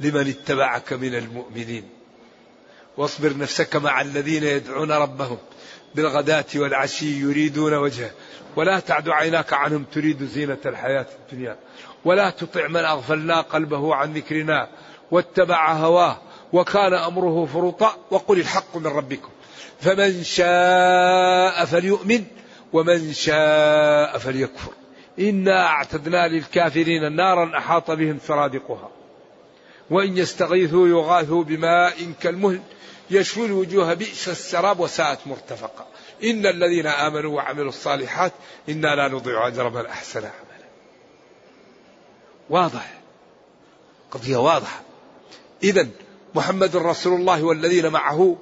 [0.00, 1.88] لمن اتبعك من المؤمنين.
[2.96, 5.38] واصبر نفسك مع الذين يدعون ربهم.
[5.94, 8.10] بالغداة والعشي يريدون وجهه.
[8.56, 11.56] ولا تعد عيناك عنهم تريد زينة الحياة الدنيا.
[12.04, 14.68] ولا تطع من أغفلنا قلبه عن ذكرنا
[15.10, 16.18] واتبع هواه.
[16.52, 19.28] وكان أمره فرطا وقل الحق من ربكم.
[19.80, 22.24] فمن شاء فليؤمن
[22.72, 24.72] ومن شاء فليكفر.
[25.18, 28.90] إنا أعتدنا للكافرين نارا أحاط بهم سرادقها.
[29.90, 32.60] وإن يستغيثوا يغاثوا بماء كالمهل.
[33.10, 35.86] يشوي الوجوه بئس السراب وساءت مرتفقا
[36.24, 38.32] إن الذين آمنوا وعملوا الصالحات
[38.68, 40.68] إنا لا نضيع أجر من أحسن عملا.
[42.50, 43.00] واضح؟
[44.10, 44.82] قضية واضحة.
[45.62, 45.88] إذا
[46.34, 48.36] محمد رسول الله والذين معه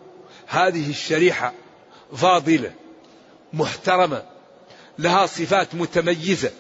[0.47, 1.53] هذه الشريحة
[2.17, 2.73] فاضلة
[3.53, 4.23] محترمة
[4.99, 6.51] لها صفات متميزة.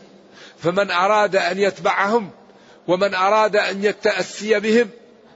[0.58, 2.30] فمن أراد أن يتبعهم
[2.88, 4.90] ومن أراد أن يتأسي بهم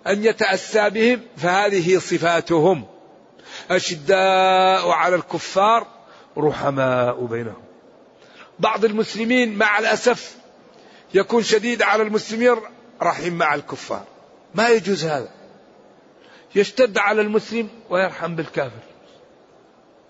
[0.06, 2.84] أن يتأسى بهم فهذه صفاتهم.
[3.70, 5.86] أشداء على الكفار
[6.38, 7.62] رحماء بينهم.
[8.58, 10.36] بعض المسلمين مع الأسف
[11.14, 12.56] يكون شديد على المسلمين
[13.02, 14.04] رحيم مع الكفار.
[14.54, 15.28] ما يجوز هذا.
[16.54, 18.82] يشتد على المسلم ويرحم بالكافر.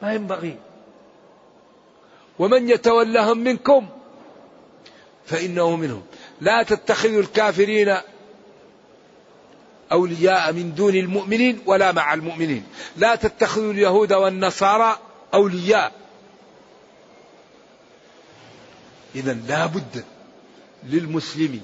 [0.03, 0.59] ما ينبغي.
[2.39, 3.89] ومن يتولهم منكم
[5.27, 6.03] فإنه منهم.
[6.41, 7.97] لا تتخذوا الكافرين
[9.93, 12.65] أولياء من دون المؤمنين ولا مع المؤمنين.
[12.97, 14.99] لا تتخذوا اليهود والنصارى
[15.35, 15.93] أولياء.
[19.15, 20.05] إذا لا بد
[20.85, 21.61] للمسلم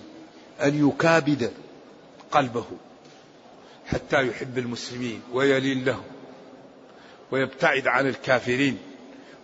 [0.63, 1.53] أن يكابد
[2.31, 2.67] قلبه
[3.87, 6.05] حتى يحب المسلمين ويلين لهم
[7.31, 8.79] ويبتعد عن الكافرين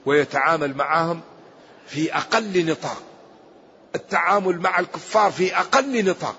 [0.07, 1.21] ويتعامل معهم
[1.87, 3.03] في أقل نطاق.
[3.95, 6.37] التعامل مع الكفار في أقل نطاق.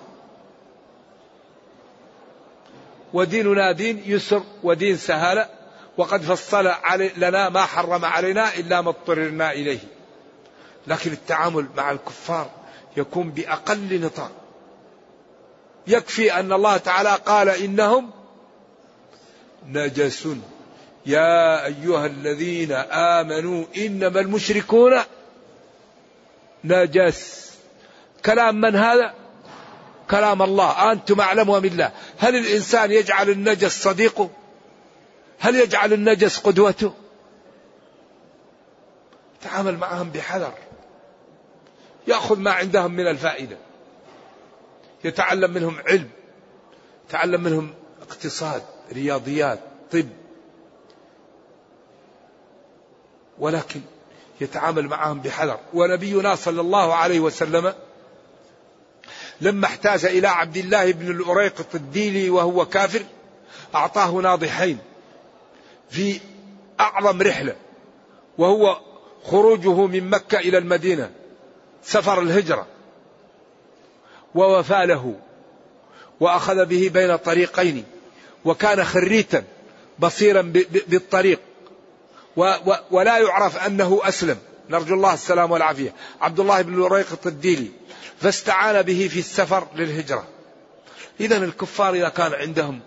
[3.14, 5.50] وديننا دين يسر ودين سهالة
[5.98, 9.80] وقد فصل علي لنا ما حرم علينا إلا ما اضطررنا إليه.
[10.88, 12.50] لكن التعامل مع الكفار
[12.98, 14.32] يكون بأقل نطاق.
[15.88, 18.12] يكفي أن الله تعالى قال إنهم
[19.68, 20.28] نجس
[21.06, 25.00] يا أيها الذين آمنوا إنما المشركون
[26.64, 27.54] نجس.
[28.26, 29.14] كلام من هذا؟
[30.12, 30.92] كلام الله.
[30.92, 31.92] أنتم أعلم من الله.
[32.24, 34.30] هل الإنسان يجعل النجس صديقه؟
[35.40, 36.94] هل يجعل النجس قدوته؟
[39.42, 40.54] تعامل معهم بحذر.
[42.08, 43.58] يأخذ ما عندهم من الفائدة.
[45.04, 46.10] يتعلم منهم علم.
[47.08, 49.60] يتعلم منهم اقتصاد رياضيات
[49.92, 50.08] طب.
[53.40, 53.82] ولكن
[54.42, 55.60] يتعامل معهم بحذر.
[55.74, 57.74] ونبينا صلى الله عليه وسلم
[59.44, 63.02] لما احتاج إلى عبد الله بن الأريقط الديلي وهو كافر
[63.76, 64.78] أعطاه ناضحين
[65.90, 66.20] في
[66.80, 67.56] أعظم رحلة
[68.38, 68.80] وهو
[69.24, 71.12] خروجه من مكة إلى المدينة
[71.84, 72.68] سفر الهجرة
[74.36, 75.16] ووفى له
[76.20, 77.84] وأخذ به بين طريقين
[78.46, 79.44] وكان خريتا
[80.00, 80.42] بصيرا
[80.88, 81.40] بالطريق
[82.92, 84.38] ولا يعرف أنه أسلم.
[84.70, 85.94] نرجو الله السلام والعافية.
[86.22, 87.72] عبد الله بن الريقط الديلي
[88.24, 90.28] فاستعان به في السفر للهجرة.
[91.20, 92.80] إذا الكفار إذا كان عندهم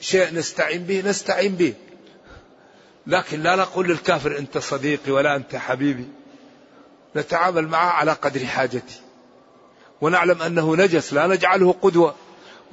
[0.00, 1.74] شيء نستعين به نستعين به.
[3.06, 6.08] لكن لا نقول للكافر أنت صديقي ولا أنت حبيبي.
[7.16, 9.00] نتعامل معه على قدر حاجتي.
[10.00, 12.14] ونعلم أنه نجس لا نجعله قدوة.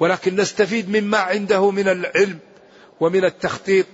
[0.00, 2.38] ولكن نستفيد مما عنده من العلم
[3.00, 3.86] ومن التخطيط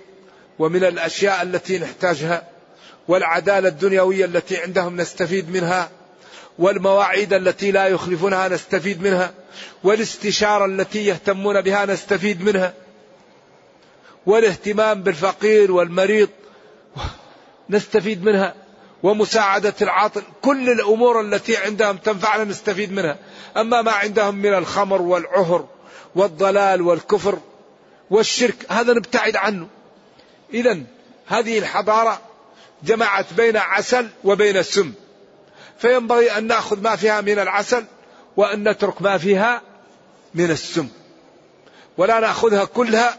[0.58, 2.48] ومن الأشياء التي نحتاجها
[3.08, 5.90] والعدالة الدنيوية التي عندهم نستفيد منها.
[6.61, 9.34] والمواعيد التي لا يخلفونها نستفيد منها
[9.84, 12.74] والاستشارة التي يهتمون بها نستفيد منها.
[14.26, 16.28] والاهتمام بالفقير والمريض
[17.70, 18.54] نستفيد منها.
[19.02, 23.18] ومساعدة العاطل كل الأمور التي عندهم تنفعنا نستفيد منها.
[23.56, 25.68] أما ما عندهم من الخمر والعهر
[26.14, 27.38] والضلال والكفر
[28.11, 29.68] والشرك هذا نبتعد عنه.
[30.54, 30.80] إذا
[31.26, 32.20] هذه الحضارة
[32.82, 34.92] جمعت بين عسل وبين السم
[35.80, 37.84] فينبغي أن نأخذ ما فيها من العسل
[38.36, 39.62] وأن نترك ما فيها
[40.34, 40.88] من السم.
[41.98, 43.18] ولا نأخذها كلها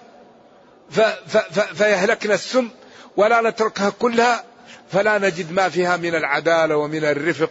[1.74, 2.70] فيهلكنا السم
[3.18, 4.44] ولا نتركها كلها
[4.92, 7.50] فلا نجد ما فيها من العدالة ومن الرفق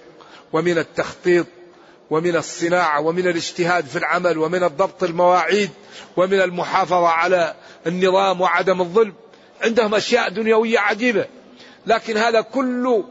[0.52, 1.46] ومن التخطيط
[2.10, 5.70] ومن الصناعة ومن الاجتهاد في العمل ومن الضبط المواعيد
[6.16, 7.54] ومن المحافظة على
[7.86, 9.14] النظام وعدم الظلم.
[9.62, 11.26] عندهم أشياء دنيوية عجيبة
[11.86, 13.04] لكن هذا كله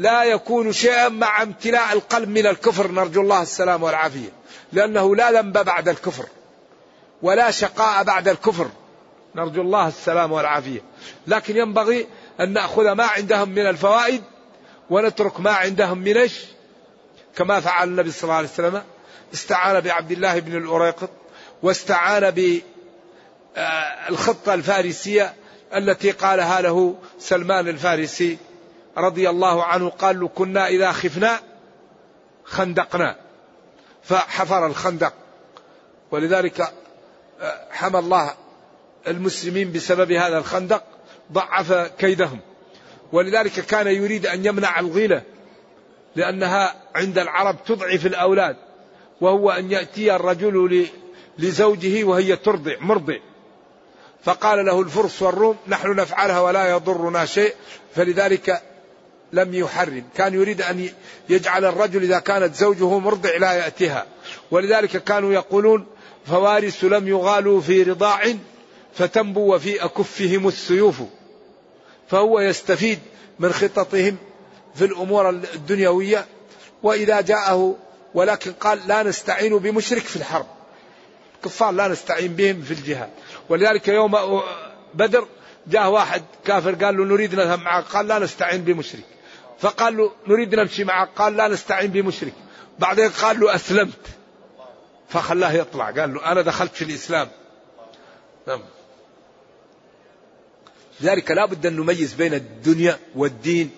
[0.00, 2.90] لا يكون شيئا مع امتلاء القلب من الكفر.
[2.92, 4.28] نرجو الله السلام والعافية.
[4.72, 6.26] لأنه لا ذنب بعد الكفر
[7.22, 8.70] ولا شقاء بعد الكفر.
[9.34, 10.82] نرجو الله السلام والعافية.
[11.26, 12.06] لكن ينبغي
[12.40, 14.22] أن نأخذ ما عندهم من الفوائد
[14.90, 16.44] ونترك ما عندهم من إيش؟
[17.36, 18.82] كما فعل النبي صلى الله عليه وسلم.
[19.34, 21.10] استعان بعبد الله بن الأريقط
[21.62, 22.30] واستعان
[23.56, 25.34] بالخطة الفارسية
[25.74, 28.38] التي قالها له سلمان الفارسي.
[29.00, 31.40] رضي الله عنه قال له كنا إذا خفنا
[32.44, 33.16] خندقنا.
[34.02, 35.12] فحفر الخندق.
[36.10, 36.60] ولذلك
[37.40, 38.34] آه، حمى الله
[39.08, 40.82] المسلمين بسبب هذا الخندق
[41.32, 42.40] ضعف كيدهم.
[43.12, 45.22] ولذلك كان يريد أن يمنع الغيلة
[46.16, 48.56] لأنها عند العرب تضعف الأولاد
[49.20, 50.86] وهو أن يأتي الرجل
[51.38, 53.16] لزوجه وهي ترضع مرضع.
[54.24, 57.54] فقال له الفرس والروم نحن نفعلها ولا يضرنا شيء.
[57.94, 58.62] فلذلك
[59.32, 60.04] لم يحرم.
[60.16, 60.88] كان يريد أن
[61.28, 64.06] يجعل الرجل إذا كانت زوجه مرضع لا يأتيها.
[64.50, 65.86] ولذلك كانوا يقولون
[66.26, 68.22] فوارس لم يغالوا في رضاع
[68.94, 71.02] فتنبو وفي أكفهم السيوف.
[72.08, 72.98] فهو يستفيد
[73.38, 74.16] من خططهم
[74.74, 76.26] في الأمور الدنيوية.
[76.82, 77.76] وإذا جاءه
[78.14, 80.46] ولكن قال لا نستعين بمشرك في الحرب.
[81.44, 83.10] كفار لا نستعين بهم في الجهاد.
[83.48, 84.42] ولذلك يوم
[84.94, 85.26] بدر
[85.66, 87.84] جاء واحد كافر قال له نريد نذهب معك.
[87.84, 89.04] قال لا نستعين بمشرك.
[89.60, 91.08] فقال له نريد نمشي معك.
[91.16, 92.32] قال لا نستعين بمشرك.
[92.78, 94.06] بعدين قال له أسلمت.
[95.08, 95.90] فخلاه يطلع.
[95.90, 97.28] قال له أنا دخلت في الإسلام.
[98.48, 98.60] نعم.
[101.00, 103.70] لذلك لا بد أن نميز بين الدنيا والدين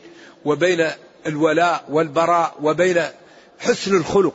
[0.45, 0.91] وبين
[1.27, 3.03] الولاء والبراء وبين
[3.61, 4.35] حسن الخلق.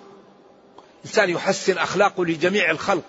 [1.06, 3.04] إنسان يحسن أخلاقه لجميع الخلق.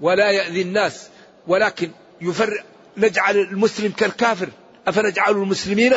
[0.00, 1.08] ولا يأذي الناس
[1.46, 2.64] ولكن يفرق.
[2.96, 4.48] نجعل المسلم كالكافر.
[4.88, 5.94] أفنجعل المسلمين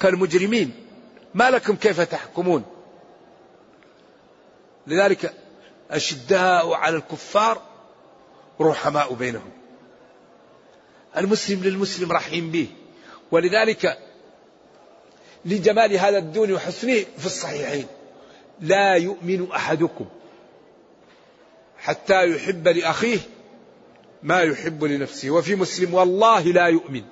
[0.00, 0.72] كالمجرمين.
[1.34, 2.64] ما لكم كيف تحكمون؟
[4.86, 5.34] لذلك
[5.90, 7.62] أشداء على الكفار
[8.60, 9.50] رحماء بينهم.
[11.16, 12.68] المسلم للمسلم رحيم به.
[13.30, 13.98] ولذلك
[15.44, 17.86] لجمال هذا الدون وحسنه في الصحيحين.
[18.60, 20.06] لا يؤمن أحدكم
[21.78, 23.18] حتى يحب لأخيه
[24.22, 25.30] ما يحب لنفسه.
[25.30, 27.02] وفي مسلم والله لا يؤمن.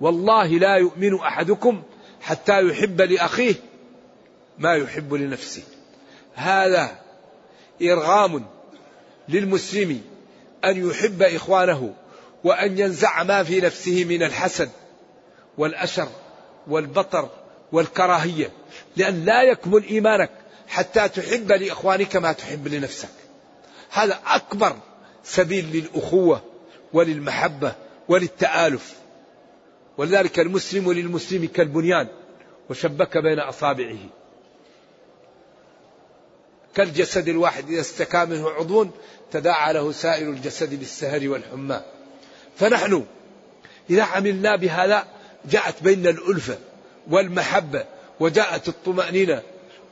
[0.00, 1.82] والله لا يؤمن أحدكم
[2.20, 3.54] حتى يحب لأخيه
[4.58, 5.62] ما يحب لنفسه.
[6.34, 6.98] هذا
[7.82, 8.44] إرغام
[9.28, 10.00] للمسلم
[10.64, 11.94] أن يحب إخوانه
[12.44, 14.70] وأن ينزع ما في نفسه من الحسد
[15.58, 16.08] والأشر
[16.68, 17.28] والبطر
[17.72, 18.50] والكراهية.
[18.96, 20.30] لأن لا يكمل إيمانك
[20.68, 23.08] حتى تحب لإخوانك ما تحب لنفسك.
[23.90, 24.76] هذا أكبر
[25.24, 26.42] سبيل للأخوة
[26.92, 27.72] وللمحبة
[28.08, 28.94] وللتآلف.
[29.98, 32.08] ولذلك المسلم للمسلم كالبنيان
[32.70, 33.98] وشبك بين أصابعه.
[36.74, 38.86] كالجسد الواحد إذا استكى منه عضو
[39.30, 41.80] تداعى له سائر الجسد بالسهر والحمى.
[42.56, 43.04] فنحن
[43.90, 45.06] إذا عملنا بهذا
[45.44, 46.58] جاءت بيننا الألفة
[47.10, 47.84] والمحبة
[48.20, 49.42] وجاءت الطمأنينة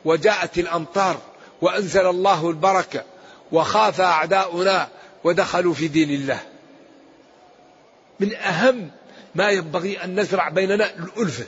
[0.04, 1.20] وجاءت الأمطار
[1.60, 3.04] وأنزل الله البركة
[3.52, 4.88] وخاف أعداؤنا
[5.24, 6.40] ودخلوا في دين الله.
[8.20, 8.90] من أهم
[9.36, 11.44] ما ينبغي أن نزرع بيننا الألفة.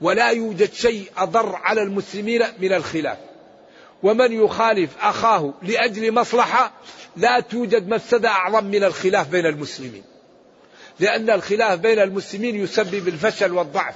[0.00, 3.18] ولا يوجد شيء أضر على المسلمين من الخلاف.
[4.02, 6.72] ومن يخالف أخاه لأجل مصلحة
[7.16, 10.04] لا توجد مفسدة أعظم من الخلاف بين المسلمين.
[11.00, 13.94] لأن الخلاف بين المسلمين يسبب الفشل والضعف.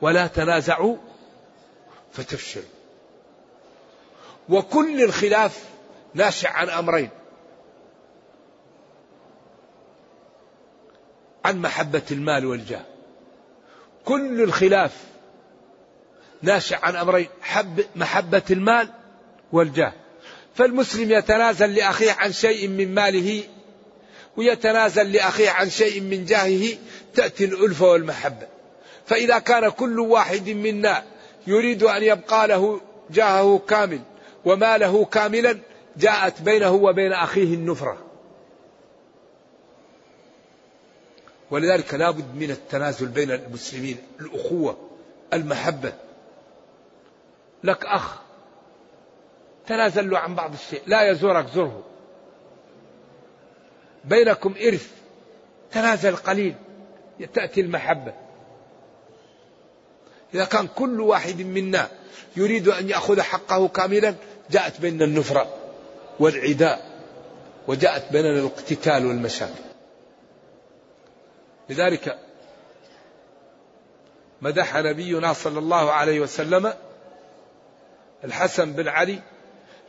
[0.00, 0.96] ولا تنازعوا
[2.12, 2.62] فتفشل
[4.48, 5.64] وكل الخلاف
[6.14, 7.10] ناشئ عن أمرين.
[11.48, 12.84] عن محبة المال والجاه.
[14.04, 14.92] كل الخلاف
[16.42, 18.88] ناشئ عن أمرين حب محبة المال
[19.52, 19.92] والجاه.
[20.54, 23.42] فالمسلم يتنازل لأخيه عن شيء من ماله
[24.36, 26.76] ويتنازل لأخيه عن شيء من جاهه
[27.14, 28.46] تأتي الألفة والمحبة.
[29.06, 31.04] فإذا كان كل واحد منا
[31.46, 32.80] يريد أن يبقى له
[33.10, 34.00] جاهه كامل
[34.44, 35.58] وماله كاملا
[35.96, 38.07] جاءت بينه وبين أخيه النفرة.
[41.50, 44.76] ولذلك لا بد من التنازل بين المسلمين الأخوة
[45.32, 45.92] المحبة.
[47.64, 48.18] لك أخ
[49.66, 51.82] تنازل له عن بعض الشيء لا يزورك زره
[54.04, 54.90] بينكم إرث
[55.72, 56.54] تنازل قليل
[57.34, 58.12] تأتي المحبة.
[60.34, 61.88] إذا كان كل واحد منا
[62.36, 64.14] يريد أن يأخذ حقه كاملا
[64.50, 65.54] جاءت بيننا النفرة
[66.20, 66.88] والعداء
[67.68, 69.67] وجاءت بيننا الاقتتال والمشاكل.
[71.68, 72.18] لذلك
[74.42, 76.72] مدح نبينا صلى الله عليه وسلم
[78.24, 79.18] الحسن بن علي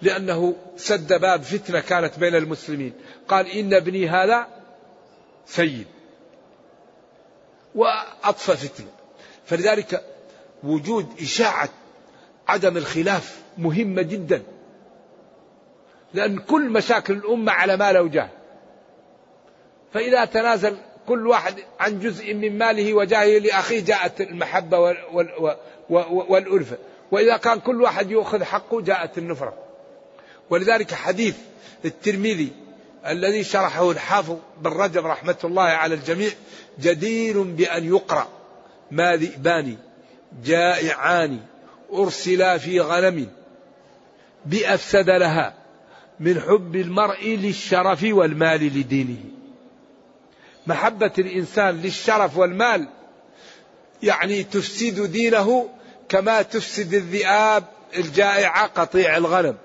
[0.01, 2.93] لأنه سد باب فتنة كانت بين المسلمين.
[3.27, 4.47] قال إن ابني هذا
[5.45, 5.88] سيد.
[7.75, 8.91] وأطفى فتنة.
[9.45, 10.03] فلذلك
[10.63, 11.69] وجود إشاعة
[12.47, 14.43] عدم الخلاف مهمة جدا.
[16.13, 18.30] لأن كل مشاكل الأمة على مال وجاه
[19.93, 20.77] فإذا تنازل
[21.10, 24.80] كل واحد عن جزء من ماله وجاهه لأخيه جاءت المحبة
[26.30, 26.78] والألفة.
[27.12, 29.53] وإذا كان كل واحد يأخذ حقه جاءت النفرة.
[30.49, 31.36] ولذلك حديث
[31.86, 32.51] الترمذي
[33.07, 36.30] الذي شرحه الحافظ بن رجب رحمة الله على الجميع
[36.80, 38.28] جدير بأن يقرأ.
[38.91, 39.78] ما ذئبان
[40.45, 41.39] جائعان
[41.93, 43.28] أرسلا في غنم
[44.45, 45.53] بأفسد لها
[46.20, 49.38] من حب المرء للشرف والمال لدينه.
[50.68, 52.88] محبة الإنسان للشرف والمال
[54.03, 55.70] يعني تفسد دينه
[56.10, 57.64] كما تفسد الذئاب
[57.97, 59.57] الجائعة قطيع الغنم.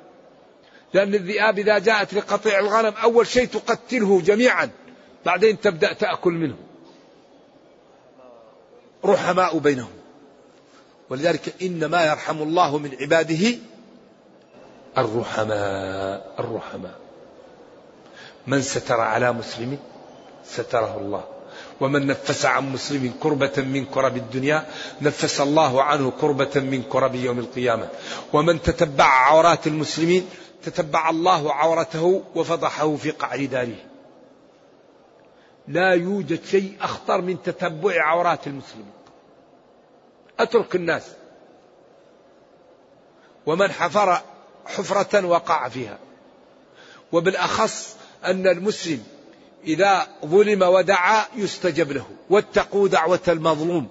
[0.94, 4.70] لأن الذئاب إذا جاءت لقطيع الغنم أول شيء تقتله جميعا
[5.26, 6.56] بعدين تبدأ تأكل منه.
[9.04, 9.92] رحماء بينهم.
[11.10, 13.58] ولذلك إنما يرحم الله من عباده
[14.98, 16.98] الرحماء الرحماء.
[18.46, 19.78] من ستر على مسلم؟
[20.46, 21.24] ستره الله.
[21.80, 24.66] ومن نفس عن مسلم كربة من كرب الدنيا
[25.02, 27.88] نفس الله عنه كربة من كرب يوم القيامة.
[28.32, 30.28] ومن تتبع عورات المسلمين
[30.62, 33.76] تتبع الله عورته وفضحه في قعر داره.
[35.68, 38.92] لا يوجد شيء أخطر من تتبع عورات المسلمين.
[40.40, 41.02] أترك الناس.
[43.46, 44.20] ومن حفر
[44.66, 45.98] حفرة وقع فيها.
[47.12, 49.02] وبالأخص أن المسلم
[49.66, 52.06] إذا ظلم ودعا يستجب له.
[52.30, 53.88] واتقوا دعوة المظلوم.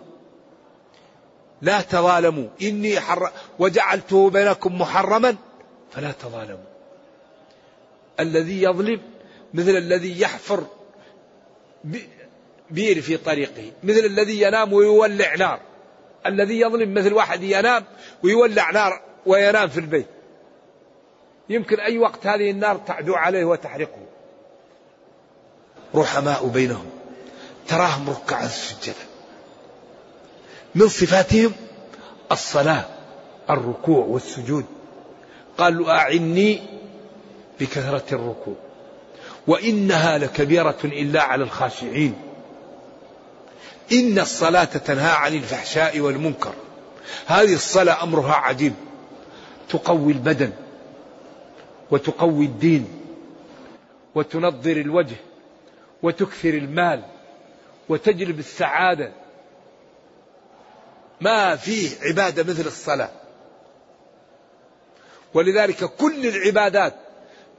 [1.62, 2.48] لا تظالموا.
[2.62, 5.36] إني حر وجعلته بينكم محرما
[5.92, 6.74] فلا تظالموا.
[8.20, 9.02] الذي يظلم
[9.54, 10.64] مثل الذي يحفر
[12.70, 13.72] بير في طريقه.
[13.84, 15.60] مثل الذي ينام ويولع نار.
[16.26, 17.86] الذي يظلم مثل واحد ينام
[18.24, 20.08] ويولع نار وينام في البيت.
[21.50, 24.13] يمكن أي وقت هذه النار تعدو عليه وتحرقه.
[25.96, 26.86] رحماء بينهم.
[27.68, 28.94] تراهم ركعا سجدا
[30.76, 31.52] من صفاتهم
[32.32, 32.86] الصلاة
[33.50, 34.66] الركوع والسجود.
[35.58, 36.62] قالوا أعني
[37.60, 38.56] بكثرة الركوع.
[39.48, 42.16] وإنها لكبيرة إلا على الخاشعين.
[43.92, 46.54] إن الصلاة تنهى عن الفحشاء والمنكر.
[47.26, 48.74] هذه الصلاة أمرها عجيب.
[49.70, 50.52] تقوي البدن
[51.92, 52.88] وتقوي الدين
[54.16, 55.16] وتنظر الوجه
[56.04, 57.04] وتكثر المال
[57.90, 59.12] وتجلب السعادة.
[61.22, 63.10] ما فيه عبادة مثل الصلاة.
[65.34, 66.96] ولذلك كل العبادات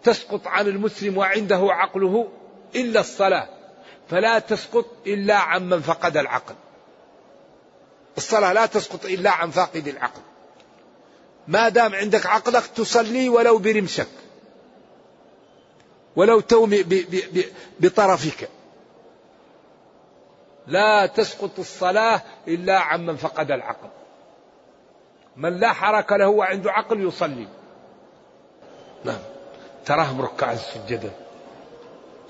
[0.03, 2.29] تسقط عن المسلم وعنده عقله
[2.75, 3.49] إلا الصلاة
[4.11, 6.55] فلا تسقط إلا عن من فقد العقل.
[8.17, 10.21] الصلاة لا تسقط إلا عن فاقد العقل.
[11.49, 14.09] ما دام عندك عقلك تصلي ولو برمشك.
[16.17, 16.85] ولو تومي
[17.81, 18.49] بطرفك.
[20.67, 23.89] لا تسقط الصلاة إلا عن من فقد العقل.
[25.37, 27.49] من لا حركة له وعنده عقل يصلي.
[29.05, 29.19] نعم.
[29.87, 31.11] تراهم ركعا سجدا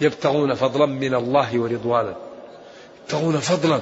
[0.00, 2.16] يبتغون فضلا من الله ورضوانا.
[3.02, 3.80] يبتغون فضلا.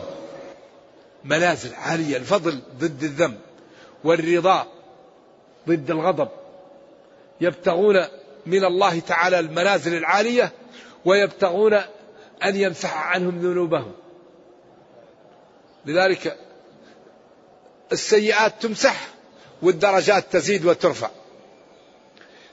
[1.24, 2.16] منازل عالية.
[2.16, 3.38] الفضل ضد الذنب
[4.04, 4.66] والرضا
[5.68, 6.28] ضد الغضب.
[7.40, 8.04] يبتغون
[8.46, 10.52] من الله تعالى المنازل العالية
[11.04, 11.74] ويبتغون
[12.44, 13.92] أن يمسح عنهم ذنوبهم.
[15.86, 16.38] لذلك
[17.92, 19.08] السيئات تمسح
[19.62, 21.10] والدرجات تزيد وترفع.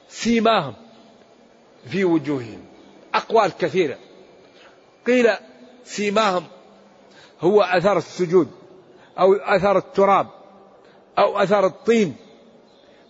[0.10, 0.74] سيماهم
[1.92, 2.66] في وجوههم.
[3.14, 3.98] أقوال كثيرة.
[5.08, 5.30] قيل
[5.86, 6.48] سيماهم
[7.42, 8.52] هو أثر السجود
[9.20, 10.28] أو أثر التراب
[11.18, 12.16] أو أثر الطين.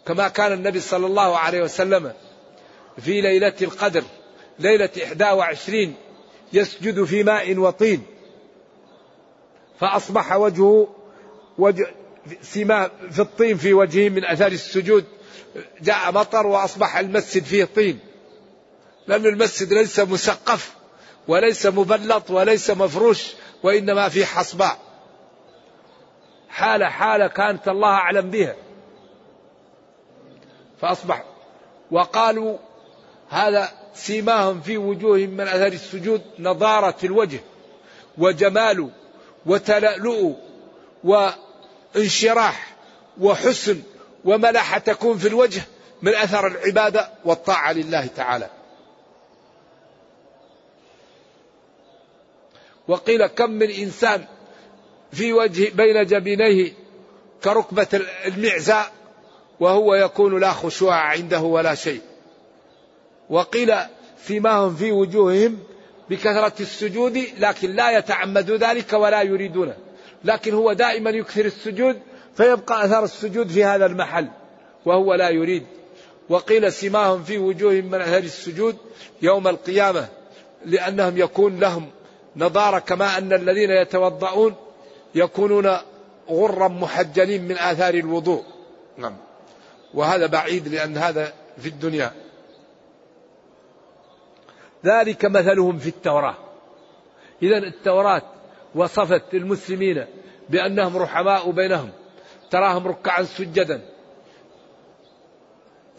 [0.06, 2.14] كما كان النبي صلى الله عليه وسلم
[3.00, 4.04] في ليلة القدر
[4.60, 5.95] ليلة إحدى وعشرين
[6.54, 8.04] يسجد في ماء وطين.
[9.80, 10.88] فأصبح وجهه
[11.58, 11.88] وجه
[12.41, 15.06] سماء في الطين في وجهه من أثر السجود.
[15.82, 18.00] جاء مطر وأصبح المسجد فيه طين.
[19.08, 20.74] لأن المسجد ليس مسقف
[21.28, 23.34] وليس مبلط وليس مفروش
[23.64, 24.80] وإنما في حصباء.
[26.50, 28.56] حالة حالة كانت الله أعلم بها.
[30.82, 31.24] فأصبح
[31.91, 32.58] وقالوا
[33.30, 37.40] هذا سيماهم في وجوههم من أثر السجود نضارة الوجه
[38.18, 38.90] وجمال
[39.46, 40.36] وتلألؤ
[41.04, 42.76] وانشراح
[43.22, 43.82] وحسن
[44.26, 45.62] وملحة تكون في الوجه
[46.02, 48.50] من أثر العبادة والطاعة لله تعالى.
[52.88, 54.26] وقيل كم من إنسان
[55.12, 56.74] في وجه بين جبينيه
[57.44, 57.88] كركبة
[58.26, 58.92] المعزاء
[59.60, 62.02] وهو يكون لا خشوع عنده ولا شيء.
[63.30, 63.74] وقيل
[64.18, 65.60] فيما هم في وجوههم
[66.10, 69.76] بكثرة السجود لكن لا يتعمد ذلك ولا يريدونه.
[70.24, 72.00] لكن هو دائما يكثر السجود
[72.38, 74.28] فيبقى أثر السجود في هذا المحل
[74.86, 75.64] وهو لا يريد.
[76.30, 78.78] وقيل سماهم في وجوههم من أثر السجود
[79.22, 80.08] يوم القيامة
[80.66, 81.90] لأنهم يكون لهم
[82.36, 84.56] نضارة كما أن الذين يتوضؤون
[85.16, 85.78] يكونون
[86.30, 88.44] غرا محجلين من آثار الوضوء.
[88.98, 89.16] نعم.
[89.94, 92.12] وهذا بعيد لأن هذا في الدنيا.
[94.86, 96.36] ذلك مثلهم في التوراة.
[97.44, 98.22] إذا التوراة
[98.76, 100.06] وصفت المسلمين
[100.50, 101.90] بأنهم رحماء بينهم
[102.52, 103.82] تراهم ركعا سجدا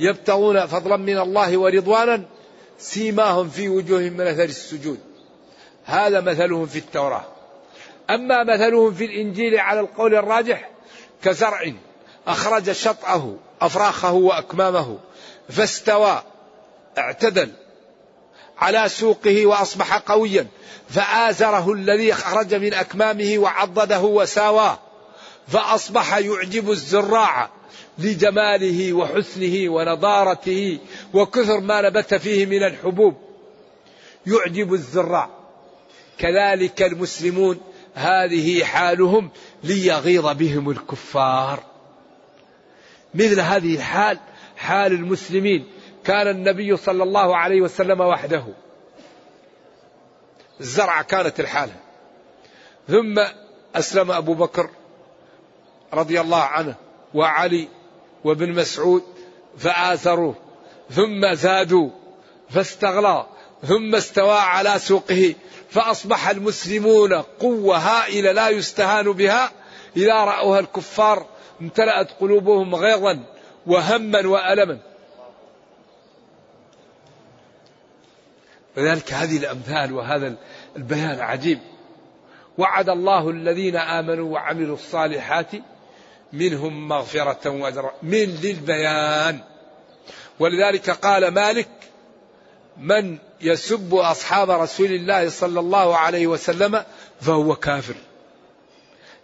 [0.01, 2.25] يبتغون فضلا من الله ورضوانا
[2.79, 4.99] سيماهم في وجوههم من أثر السجود.
[5.85, 7.25] هذا مثلهم في التوراة.
[8.11, 10.71] أما مثلهم في الإنجيل على القول الراجح
[11.23, 11.73] كزرع
[12.27, 14.99] أخرج شطأه أفراخه وأكمامه
[15.49, 16.23] فاستوى
[16.99, 17.53] اعتدل.
[18.61, 20.47] على سوقه وأصبح قويا.
[20.89, 24.79] فآزره الذي خرج من أكمامه وعضده وساواه
[25.49, 27.51] فأصبح يعجب الزراع
[27.99, 30.79] لجماله وحسنه ونضارته
[31.13, 33.17] وكثر ما نبت فيه من الحبوب.
[34.27, 35.31] يعجب الزراع.
[36.19, 37.61] كذلك المسلمون
[37.95, 39.31] هذه حالهم
[39.65, 41.63] ليغيظ بهم الكفار.
[43.15, 44.19] مثل هذه الحال
[44.57, 45.67] حال المسلمين.
[46.05, 48.45] كان النبي صلى الله عليه وسلم وحده.
[50.61, 51.73] الزرع كانت الحالة.
[52.89, 53.25] ثم
[53.75, 54.71] أسلم أبو بكر
[55.95, 56.75] رضي الله عنه
[57.15, 57.69] وعلي
[58.25, 59.03] وابن مسعود
[59.59, 60.35] فآثروه.
[60.91, 61.91] ثم زادوا
[62.51, 63.27] فاستغلى.
[63.67, 65.35] ثم استوى على سوقه.
[65.71, 69.51] فأصبح المسلمون قوة هائلة لا يستهان بها.
[69.97, 71.27] إذا رأوها الكفار
[71.61, 73.23] امتلأت قلوبهم غيظا
[73.67, 74.90] وهما وألما.
[78.77, 80.35] لذلك هذه الأمثال وهذا
[80.77, 81.59] البيان عجيب.
[82.59, 85.51] وعد الله الذين آمنوا وعملوا الصالحات
[86.33, 89.41] منهم مغفرة وأجرا من للبيان.
[90.39, 91.69] ولذلك قال مالك
[92.77, 96.85] من يسب أصحاب رسول الله صلى الله عليه وسلم
[97.21, 97.95] فهو كافر.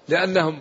[0.08, 0.58] لأنهم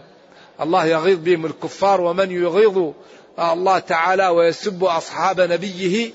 [0.62, 2.94] الله يغيظ بهم الكفار ومن يغيظ
[3.40, 6.12] الله تعالى ويسب أصحاب نبيه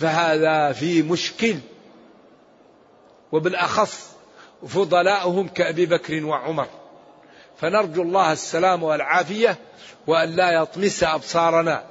[0.00, 1.56] فهذا في مشكل.
[3.34, 4.10] وبالأخص
[4.68, 6.66] فضلاؤهم كأبي بكر وعمر.
[7.60, 9.58] فنرجو الله السلام والعافية
[10.06, 11.84] وأن لا يطمس أبصارنا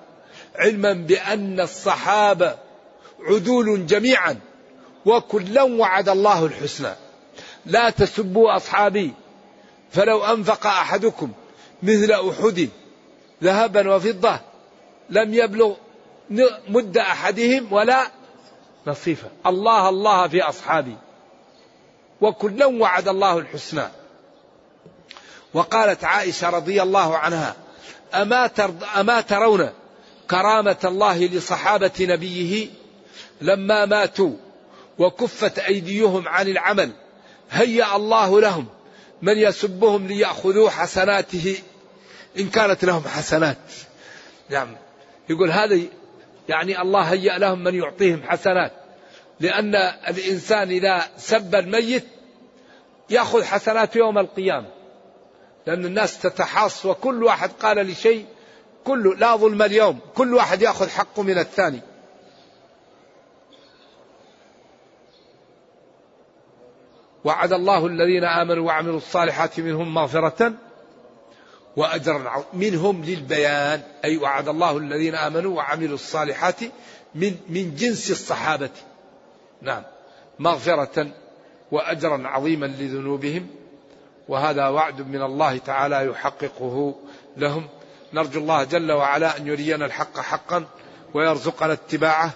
[0.55, 2.55] علما بأن الصحابة
[3.19, 4.39] عدول جميعا
[5.05, 6.93] وكلا وعد الله الحسنى.
[7.65, 9.13] لا تسبوا أصحابي
[9.91, 11.31] فلو أنفق أحدكم
[11.83, 12.69] مثل أحد
[13.43, 14.39] ذهبا وفضة
[15.09, 15.73] لم يبلغ
[16.69, 18.07] مد أحدهم ولا
[18.87, 19.27] نصيفة.
[19.45, 20.95] الله الله في أصحابي.
[22.23, 23.87] وكلا وعد الله الحسنى.
[25.53, 27.55] وقالت عائشة رضي الله عنها
[28.13, 28.49] أما,
[28.99, 29.69] أما ترون
[30.29, 32.67] كرامة الله لصحابة نبيه
[33.41, 34.33] لما ماتوا
[34.99, 36.91] وكفت أيديهم عن العمل
[37.51, 38.65] هيأ الله لهم
[39.21, 41.57] من يسبهم ليأخذوا حسناته
[42.39, 43.57] إن كانت لهم حسنات.
[44.49, 44.75] نعم
[45.29, 45.79] يقول هذا
[46.49, 48.82] يعني الله هيأ لهم من يعطيهم حسنات.
[49.39, 49.75] لأن
[50.07, 52.03] الإنسان إذا سب الميت
[53.09, 54.67] يأخذ حسنات يوم القيامة.
[55.67, 58.25] لأن الناس تتحاص وكل واحد قال لشيء
[58.83, 61.81] كله لا ظلم اليوم كل واحد يأخذ حقه من الثاني.
[67.25, 70.53] وعد الله الذين آمنوا وعملوا الصالحات منهم مغفرة
[71.75, 73.81] وأجرا منهم للبيان.
[74.05, 76.59] أي وعد الله الذين آمنوا وعملوا الصالحات
[77.15, 78.69] من من جنس الصحابة.
[79.63, 79.83] نعم.
[80.39, 81.07] مغفرة
[81.71, 83.47] وأجرا عظيما لذنوبهم
[84.27, 86.95] وهذا وعد من الله تعالى يحققه
[87.37, 87.67] لهم.
[88.13, 90.65] نرجو الله جل وعلا أن يرينا الحق حقا
[91.13, 92.33] ويرزقنا اتباعه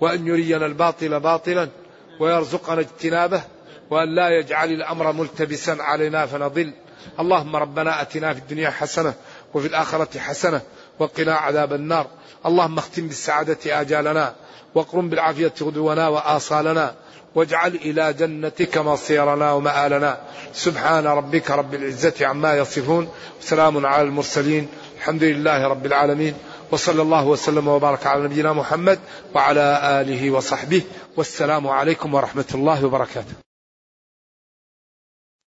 [0.00, 1.68] وأن يرينا الباطل باطلا
[2.20, 3.42] ويرزقنا اجتنابه
[3.90, 6.72] وأن لا يجعل الأمر ملتبسا علينا فنضل.
[7.20, 9.14] اللهم ربنا أتنا في الدنيا حسنة
[9.54, 10.60] وفي الآخرة حسنة
[10.98, 12.06] وقنا عذاب النار.
[12.46, 14.34] اللهم اختم بالسعادة آجالنا.
[14.78, 16.94] واقرم بالعافية غدونا وآصالنا
[17.34, 20.18] واجعل إلى جنتك مصيرنا ومآلنا.
[20.52, 23.08] سبحان ربك رب العزة عما يصفون
[23.40, 24.68] سلام على المرسلين
[24.98, 26.34] الحمد لله رب العالمين
[26.70, 28.98] وصلى الله وسلم وبارك على نبينا محمد
[29.34, 29.66] وعلى
[30.00, 30.82] آله وصحبه
[31.16, 33.47] والسلام عليكم ورحمة الله وبركاته.